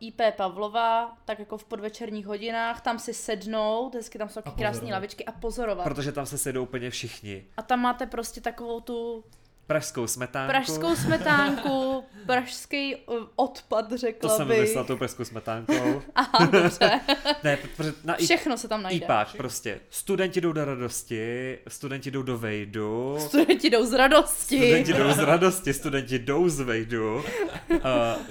IP 0.00 0.20
Pavlova, 0.36 1.16
tak 1.24 1.38
jako 1.38 1.58
v 1.58 1.64
podvečerních 1.64 2.26
hodinách, 2.26 2.80
tam 2.80 2.98
si 2.98 3.14
sednout, 3.14 3.94
hezky 3.94 4.18
tam 4.18 4.28
jsou 4.28 4.40
taky 4.40 4.56
krásné 4.60 4.92
lavičky 4.92 5.24
a 5.24 5.32
pozorovat. 5.32 5.84
Protože 5.84 6.12
tam 6.12 6.26
se 6.26 6.38
sedou 6.38 6.62
úplně 6.62 6.90
všichni. 6.90 7.44
A 7.56 7.62
tam 7.62 7.80
máte 7.80 8.06
prostě 8.06 8.40
takovou 8.40 8.80
tu 8.80 9.24
Pražskou 9.66 10.06
smetánku. 10.06 10.50
pražskou 10.50 10.96
smetánku, 10.96 12.04
pražský 12.26 12.96
uh, 12.96 13.16
odpad, 13.36 13.88
To 13.88 13.96
řekla 13.96 14.36
jsem 14.36 14.48
bych. 14.48 14.56
vymyslel 14.56 14.84
tou 14.84 14.96
pražskou 14.96 15.24
smetánkou. 15.24 16.02
Aha, 16.14 16.46
dobře. 16.46 17.00
ne, 17.44 17.58
na 18.04 18.14
I- 18.14 18.24
Všechno 18.24 18.58
se 18.58 18.68
tam 18.68 18.82
najde. 18.82 19.04
IPák 19.04 19.36
prostě. 19.36 19.80
Studenti 19.90 20.40
jdou 20.40 20.52
do 20.52 20.64
radosti, 20.64 21.58
studenti 21.68 22.10
jdou 22.10 22.22
do 22.22 22.38
vejdu, 22.38 23.16
Studenti 23.20 23.70
jdou 23.70 23.86
z 23.86 23.92
radosti. 23.92 24.56
studenti 24.56 24.92
jdou 24.92 25.12
z 25.12 25.18
radosti, 25.18 25.72
studenti 25.74 26.18
jdou 26.18 26.48
z 26.48 26.60
vejdu. 26.60 27.16
Uh, 27.16 27.78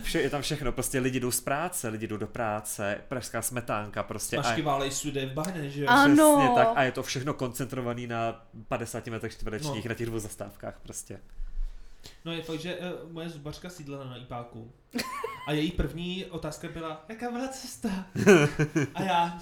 vše, 0.03 0.21
je 0.21 0.29
tam 0.29 0.41
všechno, 0.41 0.71
prostě 0.71 0.99
lidi 0.99 1.19
jdou 1.19 1.31
z 1.31 1.41
práce, 1.41 1.87
lidi 1.89 2.07
jdou 2.07 2.17
do 2.17 2.27
práce, 2.27 2.97
pražská 3.07 3.41
smetánka 3.41 4.03
prostě. 4.03 4.37
Mašky 4.37 4.61
a, 4.61 4.65
válej 4.65 4.91
sude 4.91 5.25
v 5.25 5.33
bahně, 5.33 5.69
že 5.69 5.81
jo? 5.81 5.87
Ano. 5.89 6.35
Přesně 6.37 6.55
tak 6.55 6.67
a 6.75 6.83
je 6.83 6.91
to 6.91 7.03
všechno 7.03 7.33
koncentrovaný 7.33 8.07
na 8.07 8.45
50 8.67 9.07
metrech 9.07 9.31
čtverečních 9.33 9.85
No. 9.85 9.89
na 9.89 9.95
těch 9.95 10.07
dvou 10.07 10.19
zastávkách 10.19 10.79
prostě. 10.83 11.19
No 12.25 12.31
je 12.31 12.41
fakt, 12.41 12.59
že 12.59 12.77
uh, 12.77 13.11
moje 13.11 13.29
zubařka 13.29 13.69
sídlela 13.69 14.05
na 14.05 14.15
IPáku. 14.17 14.71
A 15.47 15.51
její 15.51 15.71
první 15.71 16.25
otázka 16.25 16.67
byla, 16.73 17.05
jaká 17.09 17.31
byla 17.31 17.47
cesta? 17.47 17.89
A 18.95 19.01
já, 19.03 19.39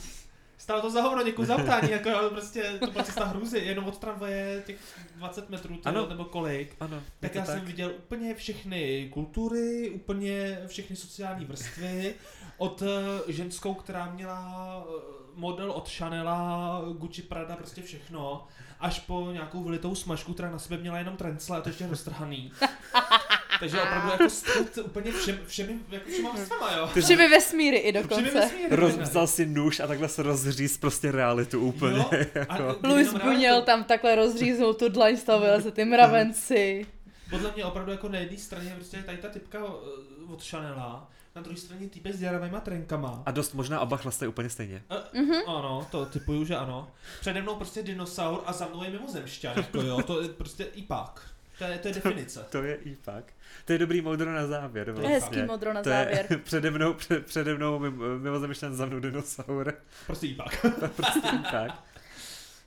stálo 0.58 0.82
to 0.82 0.90
za 0.92 1.02
hovno, 1.02 1.24
děkuji 1.24 1.46
za 1.46 1.58
ptání, 1.58 1.92
jako 1.92 2.10
jo, 2.10 2.30
prostě 2.30 2.64
to 2.80 2.92
byla 2.92 3.04
cesta 3.04 3.26
hrůzy, 3.26 3.58
jenom 3.60 3.86
od 3.86 3.98
tramvaje 3.98 4.64
těch 4.66 4.78
20 5.16 5.50
metrů, 5.50 5.78
to, 5.78 5.90
Ano. 5.90 6.08
nebo 6.10 6.26
kolik. 6.26 6.76
Ano, 6.80 7.04
Tak 7.20 7.36
já 7.36 7.46
to 7.46 7.52
jsem 7.52 7.66
viděl 7.66 7.92
úplně 7.98 8.36
všechny 8.36 9.10
kultury, 9.14 9.90
úplně 9.90 10.60
všechny 10.68 10.96
sociální 10.96 11.46
vrstvy, 11.46 12.16
od 12.58 12.82
eh, 12.82 13.32
ženskou, 13.34 13.74
která 13.74 14.12
měla 14.12 14.84
eh, 14.88 14.92
model 15.36 15.72
od 15.72 15.90
Chanela, 15.90 16.82
Gucci 16.98 17.22
Prada, 17.22 17.56
prostě 17.56 17.82
všechno, 17.82 18.48
až 18.80 19.00
po 19.00 19.30
nějakou 19.32 19.64
vylitou 19.64 19.96
smažku, 19.96 20.34
která 20.34 20.52
na 20.52 20.60
sebe 20.60 20.78
měla 20.78 20.98
jenom 20.98 21.18
trencle 21.18 21.58
a 21.58 21.62
to 21.62 21.70
ještě 21.70 21.88
roztrhaný. 21.88 22.52
Takže 23.60 23.82
opravdu 23.82 24.10
jako 24.12 24.30
střed 24.30 24.78
úplně 24.78 25.12
všem, 25.12 25.40
všemi, 25.48 25.76
jako 25.90 26.10
všema 26.10 26.32
vrstvama, 26.32 26.72
jo. 26.78 26.90
Všemi 27.02 27.28
vesmíry 27.30 27.78
i 27.78 27.92
Všemi 27.92 28.04
dokonce. 28.08 28.32
vesmíry, 28.40 28.76
Roz, 28.76 28.98
vzal 28.98 29.28
si 29.28 29.46
nůž 29.46 29.80
a 29.80 29.88
takhle 29.88 30.08
se 30.10 30.24
rozříz 30.24 30.78
prostě 30.78 31.12
realitu 31.12 31.62
úplně. 31.62 31.98
Jo, 31.98 32.10
jako. 32.36 32.76
Luis 32.88 33.14
Buněl 33.14 33.56
realitu- 33.62 33.66
tam 33.66 33.84
takhle 33.84 34.16
rozříznul 34.16 34.74
tu 34.74 34.90
dlaň, 34.90 35.18
stavil 35.18 35.62
se 35.62 35.72
ty 35.72 35.86
mravenci. 35.86 36.86
Podle 37.30 37.52
mě 37.56 37.66
opravdu 37.66 37.92
jako 37.92 38.10
na 38.10 38.20
jedné 38.20 38.38
straně 38.38 38.72
prostě 38.76 38.98
je 38.98 39.04
tady 39.04 39.18
ta 39.18 39.28
typka 39.30 39.60
eh, 39.60 40.34
od 40.34 40.44
Chanela, 40.44 41.10
na 41.36 41.42
druhé 41.42 41.58
straně 41.58 41.90
týpek 41.90 42.14
s 42.16 42.20
děravýma 42.20 42.60
trenkama. 42.60 43.24
A 43.26 43.32
dost 43.32 43.54
možná 43.54 43.80
oba 43.80 43.98
chlaste 43.98 44.28
úplně 44.28 44.50
stejně. 44.50 44.84
Mhm. 45.14 45.36
Ano, 45.48 45.88
to 45.92 46.06
typuju, 46.06 46.46
že 46.46 46.56
ano. 46.56 46.92
Přede 47.20 47.42
mnou 47.42 47.56
prostě 47.56 47.84
dinosaur 47.84 48.42
a 48.46 48.54
za 48.54 48.68
mnou 48.68 48.84
je 48.84 48.90
mimozemšťan, 48.90 49.54
jako 49.58 49.82
jo, 49.82 50.02
to 50.04 50.22
je 50.22 50.30
prostě 50.30 50.64
ipák. 50.64 51.30
To 51.58 51.66
je, 51.66 51.78
to 51.78 51.88
je 51.88 51.94
definice. 51.94 52.46
To 52.50 52.64
je 52.64 52.76
i 52.76 52.96
pak. 52.96 53.24
To 53.66 53.74
je 53.74 53.80
dobrý 53.80 54.02
moudro 54.02 54.34
na 54.34 54.48
závěr. 54.48 54.86
To 54.88 54.94
To 54.94 55.00
Vlastně. 55.02 55.16
je 55.16 55.22
hezký 55.22 55.42
modro 55.52 55.74
na 55.74 55.84
to 55.84 55.90
závěr. 55.90 56.26
je 56.30 56.38
přede 56.44 56.72
mnou, 56.72 56.94
před, 56.94 57.26
přede 57.26 57.56
mnou 57.56 57.80
mimo- 57.80 58.20
mimozemšťan 58.20 58.76
za 58.76 58.86
mnou 58.86 59.00
dinosaur. 59.00 59.74
Prostě 60.08 60.28
ipák. 60.28 60.66
prostě 60.96 61.20
i 61.20 61.52
tak. 61.52 61.84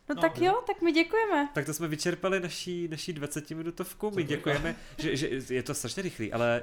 No 0.09 0.15
No, 0.15 0.21
tak 0.23 0.39
jo. 0.39 0.45
jo, 0.45 0.63
tak 0.67 0.83
my 0.83 0.93
děkujeme. 0.93 1.49
Tak 1.55 1.67
to 1.67 1.75
jsme 1.75 1.89
vyčerpali 1.89 2.41
naší, 2.41 2.89
naší 2.89 3.13
20 3.13 3.51
minutovku. 3.51 4.11
My 4.11 4.23
Co 4.23 4.29
děkujeme, 4.29 4.77
že, 4.99 5.17
že 5.17 5.29
je 5.55 5.63
to 5.63 5.75
strašně 5.75 6.03
rychlý, 6.03 6.33
ale 6.33 6.63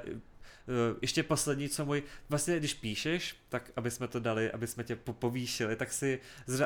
ještě 1.02 1.22
poslední, 1.22 1.68
co 1.68 1.84
můj, 1.84 2.02
vlastně 2.28 2.56
když 2.58 2.74
píšeš, 2.74 3.36
tak 3.48 3.70
aby 3.76 3.90
jsme 3.90 4.08
to 4.08 4.20
dali, 4.20 4.52
aby 4.52 4.66
jsme 4.66 4.84
tě 4.84 4.96
po- 4.96 5.12
povýšili, 5.12 5.76
tak 5.76 5.92
si 5.92 6.20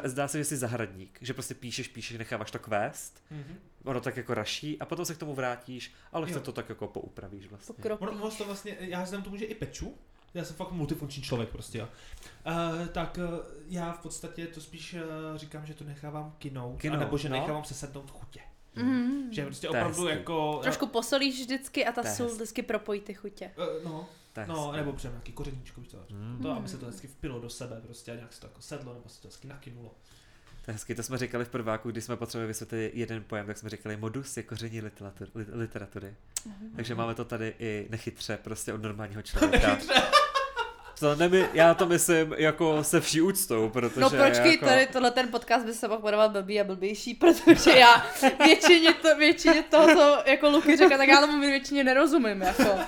zdá, 0.04 0.28
se, 0.28 0.38
že 0.38 0.44
jsi 0.44 0.56
zahradník, 0.56 1.18
že 1.20 1.34
prostě 1.34 1.54
píšeš, 1.54 1.88
píšeš, 1.88 2.18
necháváš 2.18 2.50
to 2.50 2.58
kvést, 2.58 3.22
Mhm. 3.30 3.58
ono 3.84 4.00
tak 4.00 4.16
jako 4.16 4.34
raší 4.34 4.78
a 4.80 4.86
potom 4.86 5.04
se 5.04 5.14
k 5.14 5.18
tomu 5.18 5.34
vrátíš, 5.34 5.92
ale 6.12 6.28
Jo. 6.28 6.34
se 6.34 6.40
to 6.40 6.52
tak 6.52 6.68
jako 6.68 6.86
poupravíš 6.86 7.46
vlastně. 7.46 7.74
Pokropíš. 7.74 8.08
Ono, 8.08 8.22
ono 8.22 8.30
to 8.30 8.44
vlastně, 8.44 8.76
já 8.80 9.02
vzhledem 9.02 9.24
tomu, 9.24 9.36
že 9.36 9.44
i 9.44 9.54
peču, 9.54 9.94
já 10.34 10.44
jsem 10.44 10.56
fakt 10.56 10.70
multifunkční 10.70 11.22
člověk 11.22 11.48
prostě, 11.50 11.78
jo. 11.78 11.88
Uh, 12.46 12.86
tak 12.86 13.18
uh, 13.22 13.38
já 13.68 13.92
v 13.92 13.98
podstatě 13.98 14.46
to 14.46 14.60
spíš 14.60 14.94
uh, 14.94 15.00
říkám, 15.36 15.66
že 15.66 15.74
to 15.74 15.84
nechávám 15.84 16.34
kinout, 16.38 16.80
Kinout, 16.80 17.00
nebo 17.00 17.18
že 17.18 17.28
no. 17.28 17.36
nechávám 17.40 17.64
se 17.64 17.74
sednout 17.74 18.10
chutě. 18.10 18.40
Mhm. 18.76 19.32
Že 19.32 19.44
prostě 19.44 19.66
To 19.66 19.70
opravdu 19.72 20.08
jako... 20.08 20.58
Trošku 20.62 20.86
posolíš 20.86 21.40
vždycky 21.40 21.86
a 21.86 21.92
ta 21.92 22.02
sůl 22.02 22.26
vždycky 22.28 22.62
propojí 22.62 23.00
ty 23.00 23.14
chutě. 23.14 23.50
Uh, 23.58 23.84
no, 23.84 24.08
je 24.40 24.46
no, 24.46 24.72
nebo 24.72 24.92
přijeme 24.92 25.14
nějaký 25.14 25.32
kořeníčko, 25.32 25.80
víš 25.80 25.90
co, 25.90 25.96
Mm. 26.10 26.38
to, 26.42 26.50
aby 26.50 26.68
se 26.68 26.78
to 26.78 26.86
hezky 26.86 27.06
vpilo 27.06 27.40
do 27.40 27.50
sebe 27.50 27.80
prostě 27.80 28.12
a 28.12 28.14
nějak 28.14 28.32
se 28.32 28.40
to 28.40 28.46
jako 28.46 28.60
sedlo, 28.62 28.94
nebo 28.94 29.08
se 29.08 29.22
to 29.22 29.28
hezky 29.28 29.48
nakynulo. 29.48 29.94
To 30.64 30.70
je 30.70 30.72
hezky, 30.72 30.94
to 30.94 31.02
jsme 31.02 31.18
říkali 31.18 31.44
v 31.44 31.48
prváku, 31.48 31.90
když 31.90 32.04
jsme 32.04 32.16
potřebovali 32.16 32.48
vysvětlit 32.48 32.90
jeden 32.94 33.24
pojem, 33.24 33.46
tak 33.46 33.58
jsme 33.58 33.70
říkali 33.70 33.96
modus 33.96 34.36
je 34.36 34.42
koření 34.42 34.80
literatur, 34.80 35.28
li, 35.34 35.46
literatury. 35.52 36.14
Takže 36.76 36.94
máme 36.94 37.14
to 37.14 37.24
tady 37.24 37.54
i 37.58 37.86
nechytře, 37.90 38.38
prostě 38.42 38.72
od 38.72 38.82
normálního 38.82 39.22
člověka. 39.30 39.78
To 41.04 41.14
nemy, 41.14 41.48
já 41.52 41.74
to 41.74 41.86
myslím 41.86 42.34
jako 42.38 42.84
se 42.84 43.00
vší 43.00 43.20
úctou, 43.20 43.68
protože 43.68 44.00
No 44.00 44.10
počkej, 44.10 44.50
jako... 44.50 44.66
tady 44.66 44.86
tohle 44.86 45.10
ten 45.10 45.28
podcast 45.28 45.66
by 45.66 45.74
se 45.74 45.88
mohl 45.88 46.02
jmenovat 46.02 46.30
blbý 46.30 46.60
a 46.60 46.64
blbější, 46.64 47.14
protože 47.14 47.70
já 47.70 48.06
většině, 48.44 48.92
to, 48.92 49.16
většině 49.16 49.62
toho, 49.62 49.94
co 49.94 50.30
jako 50.30 50.50
Luky 50.50 50.76
řekl, 50.76 50.96
tak 50.96 51.08
já 51.08 51.20
tomu 51.20 51.40
většině 51.40 51.84
nerozumím, 51.84 52.42
jako. 52.42 52.78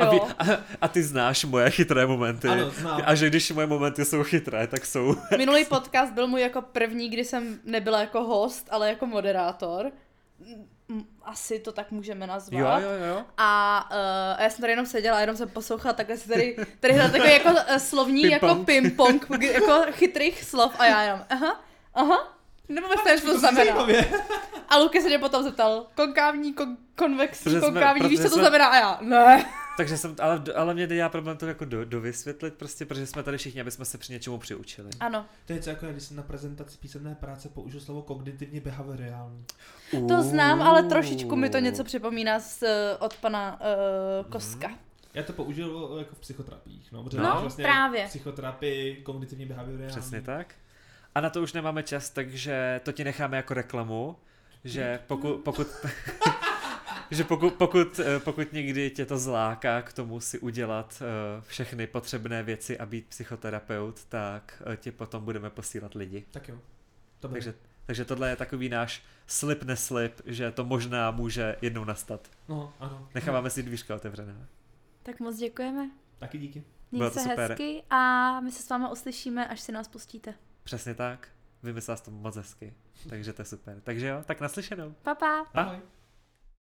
A, 0.00 0.10
vy, 0.10 0.20
a, 0.38 0.44
a 0.80 0.88
ty 0.88 1.02
znáš 1.02 1.44
moje 1.44 1.70
chytré 1.70 2.06
momenty. 2.06 2.48
Ano, 2.48 2.70
znám. 2.70 3.02
A 3.04 3.14
že 3.14 3.26
když 3.26 3.50
moje 3.50 3.66
momenty 3.66 4.04
jsou 4.04 4.22
chytré, 4.22 4.66
tak 4.66 4.86
jsou. 4.86 5.16
Minulý 5.38 5.64
podcast 5.64 6.12
byl 6.12 6.26
můj 6.26 6.40
jako 6.40 6.62
první, 6.62 7.08
kdy 7.08 7.24
jsem 7.24 7.58
nebyla 7.64 8.00
jako 8.00 8.24
host, 8.24 8.68
ale 8.70 8.88
jako 8.88 9.06
moderátor. 9.06 9.90
Asi 11.24 11.58
to 11.58 11.72
tak 11.72 11.90
můžeme 11.90 12.26
nazvat. 12.26 12.60
Jo, 12.60 12.68
jo, 12.90 13.04
jo. 13.08 13.24
A, 13.38 13.88
uh, 13.90 14.40
a 14.40 14.42
já 14.42 14.50
jsem 14.50 14.60
tady 14.60 14.72
jenom 14.72 14.86
seděla 14.86 15.16
a 15.16 15.20
jenom 15.20 15.36
jsem 15.36 15.48
poslouchala 15.48 15.92
takhle 15.92 16.16
si 16.16 16.28
tady, 16.28 16.56
tady 16.80 16.94
takový 16.94 17.32
jako 17.32 17.48
uh, 17.50 17.76
slovní 17.76 18.22
Ping 18.22 18.32
jako 18.32 18.46
pong. 18.46 18.68
ping-pong, 18.68 19.40
jako 19.40 19.82
chytrých 19.92 20.44
slov 20.44 20.72
a 20.78 20.86
já 20.86 21.02
jenom 21.02 21.20
aha, 21.30 21.60
aha, 21.94 22.38
nebo 22.68 22.88
vůbec 22.88 23.20
co 23.20 23.26
to 23.26 23.38
znamená. 23.38 23.64
Zajímavě. 23.64 24.22
A 24.68 24.76
Luky 24.76 25.00
se 25.02 25.08
mě 25.08 25.18
potom 25.18 25.42
zeptal, 25.42 25.86
konkávní, 25.96 26.54
kon- 26.54 26.76
konvexní, 26.96 27.60
konkávní, 27.60 28.08
víš, 28.08 28.20
co 28.22 28.28
to 28.30 28.34
znamená? 28.38 28.66
A 28.66 28.76
já, 28.76 28.98
ne. 29.00 29.44
Takže 29.80 29.96
jsem, 29.98 30.16
ale, 30.20 30.42
ale 30.54 30.74
mě 30.74 30.86
dělá 30.86 31.08
problém 31.08 31.36
to 31.36 31.46
jako 31.46 31.64
do, 31.64 31.84
dovysvětlit, 31.84 32.54
prostě, 32.54 32.86
protože 32.86 33.06
jsme 33.06 33.22
tady 33.22 33.38
všichni, 33.38 33.60
aby 33.60 33.70
jsme 33.70 33.84
se 33.84 33.98
při 33.98 34.12
něčemu 34.12 34.38
přiučili. 34.38 34.90
Ano, 35.00 35.26
To 35.46 35.52
je 35.52 35.56
něco 35.56 35.70
jako, 35.70 35.86
když 35.86 36.02
jsem 36.02 36.16
na 36.16 36.22
prezentaci 36.22 36.78
písemné 36.78 37.14
práce 37.14 37.48
použil 37.48 37.80
slovo 37.80 38.02
kognitivně 38.02 38.60
behaviorální. 38.60 39.44
to 40.08 40.22
znám, 40.22 40.62
ale 40.62 40.82
trošičku 40.82 41.36
mi 41.36 41.50
to 41.50 41.58
něco 41.58 41.84
připomíná 41.84 42.40
z, 42.40 42.62
eh, 42.62 42.96
od 42.98 43.16
pana 43.16 43.60
uh, 43.60 44.30
Koska. 44.30 44.70
Já 45.14 45.22
to 45.22 45.32
použil 45.32 45.96
jako 45.98 46.14
v 46.14 46.18
psychoterapiích, 46.20 46.92
no, 46.92 47.04
protože 47.04 47.18
No, 47.18 47.38
vlastně 47.40 47.64
právě. 47.64 48.06
psychoterapii 48.06 48.96
kognitivně 48.96 49.46
behaviorální. 49.46 49.90
Přesně 49.90 50.22
tak. 50.22 50.54
A 51.14 51.20
na 51.20 51.30
to 51.30 51.42
už 51.42 51.52
nemáme 51.52 51.82
čas, 51.82 52.10
takže 52.10 52.80
to 52.84 52.92
ti 52.92 53.04
necháme 53.04 53.36
jako 53.36 53.54
reklamu, 53.54 54.16
že 54.64 54.98
pokud, 55.06 55.36
pokud, 55.36 55.66
že 57.10 57.24
pokud, 57.24 57.54
pokud, 57.54 57.98
eh, 57.98 58.20
pokud 58.20 58.52
někdy 58.52 58.90
tě 58.90 59.06
to 59.06 59.18
zláká 59.18 59.82
k 59.82 59.92
tomu 59.92 60.20
si 60.20 60.38
udělat 60.38 61.02
eh, 61.02 61.42
všechny 61.46 61.86
potřebné 61.86 62.42
věci 62.42 62.78
a 62.78 62.86
být 62.86 63.06
psychoterapeut, 63.06 64.04
tak 64.04 64.62
eh, 64.66 64.76
ti 64.76 64.90
potom 64.90 65.24
budeme 65.24 65.50
posílat 65.50 65.94
lidi. 65.94 66.24
Tak 66.30 66.48
jo. 66.48 66.58
To. 67.20 67.28
Takže, 67.28 67.54
takže 67.86 68.04
tohle 68.04 68.30
je 68.30 68.36
takový 68.36 68.68
náš 68.68 69.02
slip 69.26 69.62
neslip, 69.62 70.20
že 70.26 70.50
to 70.50 70.64
možná 70.64 71.10
může 71.10 71.56
jednou 71.62 71.84
nastat. 71.84 72.30
No, 72.48 72.74
ano. 72.80 73.08
Necháváme 73.14 73.50
si 73.50 73.62
dvířka 73.62 73.94
otevřená. 73.96 74.46
Tak 75.02 75.20
moc 75.20 75.36
děkujeme. 75.36 75.90
Taky 76.18 76.38
díky. 76.38 76.64
Bylo 76.92 77.00
Mějte 77.00 77.14
to 77.14 77.20
se 77.20 77.30
super. 77.30 77.50
hezky 77.50 77.82
a 77.90 78.40
my 78.40 78.52
se 78.52 78.62
s 78.62 78.68
váma 78.68 78.90
uslyšíme, 78.90 79.48
až 79.48 79.60
si 79.60 79.72
nás 79.72 79.88
pustíte. 79.88 80.34
Přesně 80.62 80.94
tak. 80.94 81.28
Vymyslela 81.62 81.96
jsi 81.96 82.04
to 82.04 82.10
moc 82.10 82.36
hezky. 82.36 82.74
Takže 83.08 83.32
to 83.32 83.42
je 83.42 83.46
super. 83.46 83.80
Takže 83.80 84.06
jo, 84.06 84.22
tak 84.26 84.40
naslyšenou. 84.40 84.94
Pa, 85.02 85.14
pa. 85.14 85.44
Pa. 85.52 85.62
Ahoj. 85.62 85.80